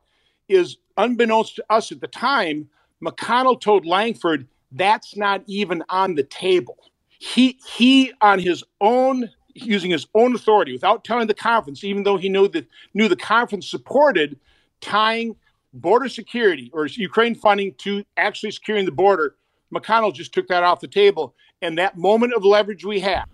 is, 0.50 0.78
unbeknownst 0.98 1.56
to 1.56 1.66
us 1.70 1.92
at 1.92 2.02
the 2.02 2.08
time, 2.08 2.68
McConnell 3.04 3.60
told 3.60 3.86
Lankford 3.86 4.48
that's 4.74 5.16
not 5.16 5.44
even 5.48 5.84
on 5.90 6.16
the 6.16 6.24
table. 6.24 6.78
He 7.20 7.60
he 7.66 8.12
on 8.22 8.40
his 8.40 8.64
own 8.82 9.30
using 9.54 9.92
his 9.92 10.08
own 10.16 10.36
authority 10.36 10.74
without 10.74 11.04
telling 11.04 11.28
the 11.28 11.34
conference, 11.34 11.84
even 11.84 12.04
though 12.04 12.18
he 12.18 12.30
knew 12.30 12.48
that 12.50 12.68
knew 12.94 13.08
the 13.08 13.16
conference 13.16 13.70
supported 13.70 14.38
tying 14.84 15.36
border 15.74 16.10
security 16.10 16.70
or 16.74 16.86
Ukraine 16.86 17.34
funding 17.34 17.74
to 17.80 18.04
actually 18.18 18.52
securing 18.52 18.86
the 18.86 18.92
border. 18.92 19.36
McConnell 19.74 20.14
just 20.14 20.34
took 20.34 20.48
that 20.50 20.64
off 20.64 20.80
the 20.80 20.88
table. 20.88 21.34
And 21.62 21.78
that 21.78 21.98
moment 21.98 22.34
of 22.34 22.44
leverage 22.44 22.86
we 22.86 23.00
have. 23.00 23.26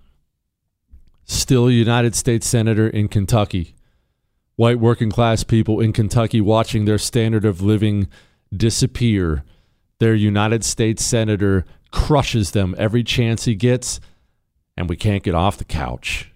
Still 1.25 1.69
United 1.69 2.15
States 2.15 2.47
Senator 2.47 2.87
in 2.87 3.07
Kentucky. 3.07 3.75
White 4.55 4.79
working 4.79 5.09
class 5.09 5.43
people 5.43 5.79
in 5.79 5.93
Kentucky 5.93 6.41
watching 6.41 6.85
their 6.85 6.97
standard 6.97 7.45
of 7.45 7.61
living 7.61 8.07
disappear. 8.55 9.43
Their 9.99 10.15
United 10.15 10.63
States 10.63 11.03
Senator 11.03 11.65
crushes 11.91 12.51
them 12.51 12.75
every 12.77 13.03
chance 13.03 13.45
he 13.45 13.55
gets, 13.55 13.99
and 14.77 14.89
we 14.89 14.95
can't 14.95 15.23
get 15.23 15.35
off 15.35 15.57
the 15.57 15.65
couch. 15.65 16.31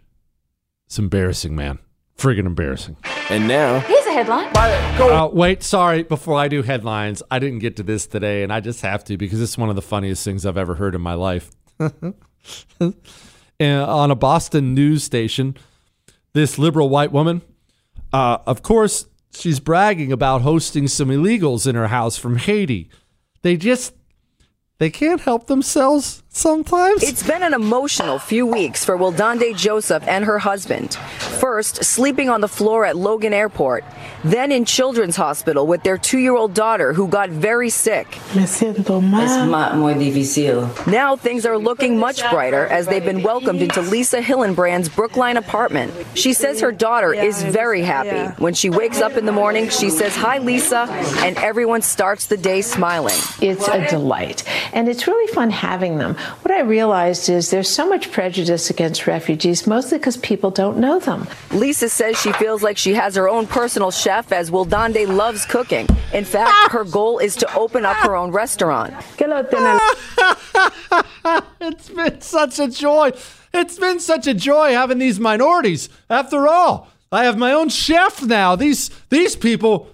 It's 0.88 1.00
embarrassing, 1.00 1.56
man. 1.56 1.80
Friggin' 2.18 2.46
embarrassing. 2.46 2.98
And 3.30 3.48
now, 3.48 3.80
here's 3.82 4.06
a 4.06 4.14
headline. 4.14 4.52
Uh, 4.56 5.28
wait, 5.28 5.64
sorry. 5.64 6.04
Before 6.04 6.38
I 6.38 6.48
do 6.48 6.62
headlines, 6.62 7.24
I 7.32 7.40
didn't 7.40 7.60
get 7.60 7.76
to 7.78 7.84
this 7.84 8.06
today, 8.08 8.44
and 8.44 8.54
I 8.54 8.60
just 8.60 8.82
have 8.82 9.04
to 9.06 9.18
because 9.18 9.42
it's 9.42 9.58
one 9.58 9.70
of 9.70 9.76
the 9.76 9.82
funniest 9.82 10.24
things 10.24 10.46
I've 10.46 10.58
ever 10.58 10.76
heard 10.76 10.96
in 10.96 11.02
my 11.02 11.16
life. 11.16 11.52
and 11.80 12.94
on 13.62 14.12
a 14.12 14.16
Boston 14.16 14.74
news 14.74 15.04
station, 15.04 15.58
this 16.34 16.58
liberal 16.58 16.90
white 16.90 17.12
woman, 17.12 17.42
uh, 18.12 18.38
of 18.46 18.62
course, 18.62 19.08
she's 19.36 19.60
bragging 19.60 20.12
about 20.12 20.42
hosting 20.42 20.88
some 20.88 21.10
illegals 21.10 21.68
in 21.68 21.76
her 21.76 21.88
house 21.88 22.18
from 22.18 22.38
Haiti. 22.38 22.90
They 23.42 23.58
just 23.58 23.94
they 24.78 24.90
can't 24.90 25.22
help 25.22 25.48
themselves 25.48 26.23
sometimes. 26.34 27.04
It's 27.04 27.26
been 27.26 27.44
an 27.44 27.54
emotional 27.54 28.20
few 28.20 28.46
weeks 28.46 28.84
for 28.84 28.98
Wildande 28.98 29.56
Joseph 29.56 30.04
and 30.08 30.26
her 30.26 30.40
husband. 30.40 30.96
First, 31.40 31.84
sleeping 31.84 32.30
on 32.30 32.42
the 32.42 32.48
floor 32.48 32.86
at 32.86 32.98
Logan 32.98 33.34
Airport, 33.34 33.86
then 34.24 34.52
in 34.52 34.66
Children's 34.66 35.16
Hospital 35.16 35.68
with 35.68 35.84
their 35.84 35.98
two 35.98 36.18
year 36.18 36.36
old 36.36 36.54
daughter 36.54 36.94
who 36.94 37.08
got 37.08 37.30
very 37.30 37.70
sick. 37.70 38.08
Me 38.36 38.44
siento 38.44 39.02
mal. 39.02 39.22
Es 39.22 39.76
muy 39.78 39.94
difícil. 39.94 40.88
Now 40.88 41.16
things 41.16 41.46
are 41.46 41.58
looking 41.58 41.98
much 42.00 42.22
brighter 42.32 42.66
as 42.66 42.88
they've 42.88 43.06
been 43.06 43.22
welcomed 43.22 43.62
into 43.62 43.82
Lisa 43.82 44.22
Hillenbrand's 44.22 44.90
Brookline 44.90 45.38
apartment. 45.38 45.94
She 46.16 46.34
says 46.34 46.60
her 46.62 46.72
daughter 46.72 47.14
is 47.14 47.44
very 47.44 47.84
happy. 47.84 48.34
When 48.42 48.54
she 48.54 48.70
wakes 48.70 49.02
up 49.02 49.18
in 49.18 49.26
the 49.26 49.32
morning, 49.32 49.70
she 49.70 49.90
says, 49.90 50.16
Hi, 50.16 50.40
Lisa, 50.40 50.88
and 51.24 51.38
everyone 51.38 51.82
starts 51.82 52.26
the 52.28 52.38
day 52.38 52.62
smiling. 52.62 53.20
It's 53.42 53.68
a 53.68 53.88
delight. 53.88 54.44
And 54.74 54.90
it's 54.90 55.06
really 55.08 55.32
fun 55.34 55.52
having 55.52 55.98
them. 55.98 56.16
What 56.42 56.52
I 56.52 56.62
realized 56.62 57.30
is 57.30 57.50
there's 57.50 57.70
so 57.70 57.88
much 57.88 58.12
prejudice 58.12 58.70
against 58.70 59.08
refugees, 59.08 59.66
mostly 59.68 59.98
because 59.98 60.18
people 60.18 60.52
don't 60.52 60.78
know 60.78 61.00
them. 61.00 61.28
Lisa 61.52 61.90
says 61.90 62.20
she 62.20 62.32
feels 62.34 62.64
like 62.64 62.78
she 62.78 62.94
has 62.94 63.16
her 63.16 63.30
own 63.30 63.48
personal 63.48 63.92
chef 63.92 64.32
as 64.32 64.52
Wildande 64.52 65.08
loves 65.08 65.46
cooking. 65.46 65.88
In 66.14 66.26
fact, 66.26 66.50
ah! 66.52 66.70
her 66.72 66.84
goal 66.84 67.20
is 67.20 67.36
to 67.38 67.54
open 67.56 67.86
up 67.86 67.98
her 67.98 68.16
own 68.16 68.32
restaurant. 68.32 68.94
it's 71.62 71.90
been 71.90 72.22
such 72.22 72.60
a 72.60 72.68
joy. 72.68 73.12
It's 73.54 73.78
been 73.78 74.00
such 74.00 74.28
a 74.28 74.34
joy 74.34 74.72
having 74.72 75.00
these 75.00 75.20
minorities. 75.20 75.90
After 76.10 76.48
all, 76.48 76.90
I 77.12 77.26
have 77.26 77.38
my 77.38 77.54
own 77.54 77.70
chef 77.70 78.24
now. 78.24 78.56
These 78.56 78.90
these 79.10 79.36
people 79.36 79.88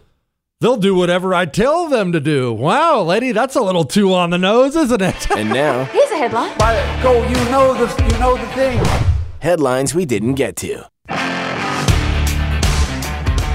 They'll 0.62 0.76
do 0.76 0.94
whatever 0.94 1.34
I 1.34 1.46
tell 1.46 1.88
them 1.88 2.12
to 2.12 2.20
do. 2.20 2.52
Wow, 2.52 3.04
lady, 3.04 3.32
that's 3.32 3.56
a 3.56 3.62
little 3.62 3.86
too 3.86 4.14
on 4.14 4.32
the 4.32 4.38
nose, 4.38 4.76
isn't 4.76 5.02
it? 5.02 5.32
and 5.32 5.52
now, 5.52 5.84
here's 6.20 6.34
a 6.34 6.50
headline. 6.50 7.04
Go, 7.04 7.28
you 7.28 7.36
know 7.50 7.74
the 7.74 8.04
you 8.04 8.20
know 8.20 8.38
the 8.38 8.48
thing. 8.54 8.84
Headlines 9.40 9.96
we 9.96 10.06
didn't 10.06 10.36
get 10.36 10.56
to. 10.58 10.90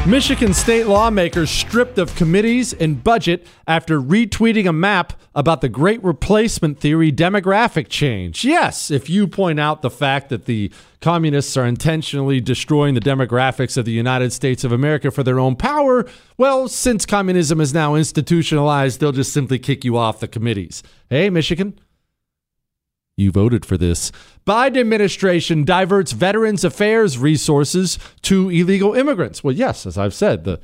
Michigan 0.06 0.52
state 0.52 0.86
lawmakers 0.86 1.50
stripped 1.50 1.96
of 1.96 2.14
committees 2.14 2.74
and 2.74 3.02
budget 3.02 3.46
after 3.66 3.98
retweeting 3.98 4.68
a 4.68 4.72
map 4.72 5.14
about 5.34 5.62
the 5.62 5.68
great 5.68 6.02
replacement 6.04 6.78
theory 6.78 7.10
demographic 7.10 7.88
change. 7.88 8.44
Yes, 8.44 8.90
if 8.90 9.08
you 9.08 9.26
point 9.26 9.58
out 9.58 9.80
the 9.80 9.90
fact 9.90 10.28
that 10.28 10.44
the 10.44 10.70
communists 11.00 11.56
are 11.56 11.64
intentionally 11.64 12.38
destroying 12.38 12.94
the 12.94 13.00
demographics 13.00 13.78
of 13.78 13.86
the 13.86 13.92
United 13.92 14.30
States 14.30 14.62
of 14.62 14.72
America 14.72 15.10
for 15.10 15.22
their 15.22 15.40
own 15.40 15.56
power, 15.56 16.06
well, 16.36 16.68
since 16.68 17.06
communism 17.06 17.58
is 17.58 17.72
now 17.72 17.94
institutionalized, 17.94 19.00
they'll 19.00 19.10
just 19.10 19.32
simply 19.32 19.58
kick 19.58 19.86
you 19.86 19.96
off 19.96 20.20
the 20.20 20.28
committees. 20.28 20.82
Hey, 21.08 21.30
Michigan, 21.30 21.78
you 23.16 23.30
voted 23.30 23.64
for 23.64 23.76
this. 23.76 24.10
Biden 24.46 24.78
administration 24.78 25.64
diverts 25.64 26.12
Veterans 26.12 26.64
Affairs 26.64 27.16
resources 27.18 27.98
to 28.22 28.50
illegal 28.50 28.94
immigrants. 28.94 29.44
Well, 29.44 29.54
yes, 29.54 29.86
as 29.86 29.96
I've 29.96 30.14
said, 30.14 30.44
the 30.44 30.60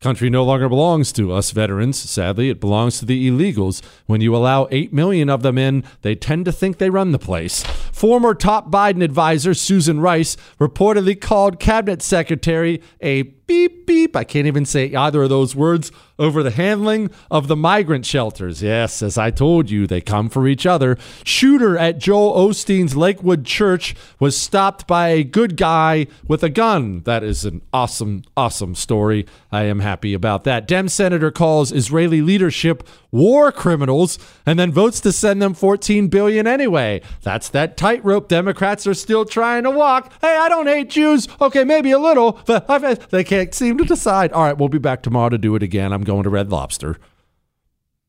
country 0.00 0.28
no 0.28 0.42
longer 0.42 0.68
belongs 0.68 1.12
to 1.12 1.32
us 1.32 1.52
veterans. 1.52 1.96
Sadly, 1.96 2.50
it 2.50 2.60
belongs 2.60 2.98
to 2.98 3.06
the 3.06 3.30
illegals. 3.30 3.82
When 4.06 4.20
you 4.20 4.34
allow 4.34 4.66
8 4.70 4.92
million 4.92 5.30
of 5.30 5.42
them 5.42 5.56
in, 5.56 5.84
they 6.02 6.16
tend 6.16 6.44
to 6.46 6.52
think 6.52 6.78
they 6.78 6.90
run 6.90 7.12
the 7.12 7.18
place. 7.18 7.62
Former 7.92 8.34
top 8.34 8.70
Biden 8.70 9.02
advisor 9.02 9.54
Susan 9.54 10.00
Rice 10.00 10.36
reportedly 10.58 11.18
called 11.18 11.60
cabinet 11.60 12.02
secretary 12.02 12.82
a 13.00 13.22
beep 13.46 13.86
beep. 13.86 14.16
I 14.16 14.24
can't 14.24 14.46
even 14.46 14.64
say 14.64 14.94
either 14.94 15.24
of 15.24 15.28
those 15.28 15.54
words 15.54 15.92
over 16.18 16.42
the 16.42 16.50
handling 16.50 17.10
of 17.30 17.48
the 17.48 17.56
migrant 17.56 18.06
shelters. 18.06 18.62
Yes, 18.62 19.02
as 19.02 19.18
I 19.18 19.30
told 19.30 19.70
you, 19.70 19.86
they 19.86 20.00
come 20.00 20.28
for 20.28 20.46
each 20.46 20.66
other. 20.66 20.96
Shooter 21.24 21.76
at 21.76 21.98
Joel 21.98 22.48
Osteen's 22.48 22.96
Lakewood 22.96 23.44
Church 23.44 23.94
was 24.20 24.36
stopped 24.36 24.86
by 24.86 25.08
a 25.08 25.24
good 25.24 25.56
guy 25.56 26.06
with 26.26 26.42
a 26.42 26.48
gun. 26.48 27.00
That 27.00 27.24
is 27.24 27.44
an 27.44 27.62
awesome, 27.72 28.22
awesome 28.36 28.74
story. 28.74 29.26
I 29.50 29.64
am 29.64 29.80
happy 29.80 30.14
about 30.14 30.44
that. 30.44 30.68
Dem 30.68 30.88
Senator 30.88 31.30
calls 31.30 31.72
Israeli 31.72 32.22
leadership 32.22 32.86
war 33.10 33.52
criminals 33.52 34.18
and 34.46 34.58
then 34.58 34.72
votes 34.72 35.00
to 35.00 35.12
send 35.12 35.42
them 35.42 35.54
14 35.54 36.08
billion 36.08 36.46
anyway. 36.46 37.02
That's 37.22 37.48
that 37.50 37.76
tightrope 37.76 38.28
Democrats 38.28 38.86
are 38.86 38.94
still 38.94 39.24
trying 39.24 39.64
to 39.64 39.70
walk. 39.70 40.12
Hey, 40.20 40.36
I 40.36 40.48
don't 40.48 40.66
hate 40.66 40.90
Jews. 40.90 41.28
Okay, 41.40 41.64
maybe 41.64 41.90
a 41.90 41.98
little, 41.98 42.40
but 42.46 43.10
they 43.10 43.24
can't 43.32 43.54
seem 43.54 43.78
to 43.78 43.84
decide. 43.84 44.32
All 44.32 44.44
right, 44.44 44.56
we'll 44.56 44.68
be 44.68 44.78
back 44.78 45.02
tomorrow 45.02 45.30
to 45.30 45.38
do 45.38 45.54
it 45.56 45.62
again. 45.62 45.92
I'm 45.92 46.04
going 46.04 46.24
to 46.24 46.30
Red 46.30 46.50
Lobster. 46.50 46.98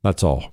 That's 0.03 0.23
all. 0.23 0.52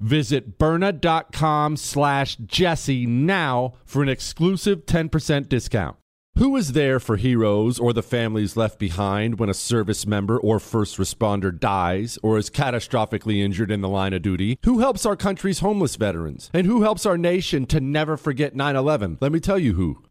Visit 0.00 0.58
Byrna.com 0.58 1.76
slash 1.76 2.36
Jesse 2.36 3.06
now 3.06 3.74
for 3.84 4.02
an 4.02 4.08
exclusive 4.08 4.86
10% 4.86 5.48
discount. 5.48 5.96
Who 6.38 6.54
is 6.54 6.70
there 6.70 7.00
for 7.00 7.16
heroes 7.16 7.80
or 7.80 7.92
the 7.92 8.00
families 8.00 8.56
left 8.56 8.78
behind 8.78 9.40
when 9.40 9.48
a 9.48 9.54
service 9.54 10.06
member 10.06 10.38
or 10.38 10.60
first 10.60 10.96
responder 10.96 11.50
dies 11.58 12.16
or 12.22 12.38
is 12.38 12.48
catastrophically 12.48 13.42
injured 13.42 13.72
in 13.72 13.80
the 13.80 13.88
line 13.88 14.12
of 14.12 14.22
duty? 14.22 14.56
Who 14.64 14.78
helps 14.78 15.04
our 15.04 15.16
country's 15.16 15.58
homeless 15.58 15.96
veterans? 15.96 16.48
And 16.54 16.64
who 16.64 16.82
helps 16.82 17.04
our 17.04 17.18
nation 17.18 17.66
to 17.66 17.80
never 17.80 18.16
forget 18.16 18.54
9 18.54 18.76
11? 18.76 19.18
Let 19.20 19.32
me 19.32 19.40
tell 19.40 19.58
you 19.58 19.74
who 19.74 20.04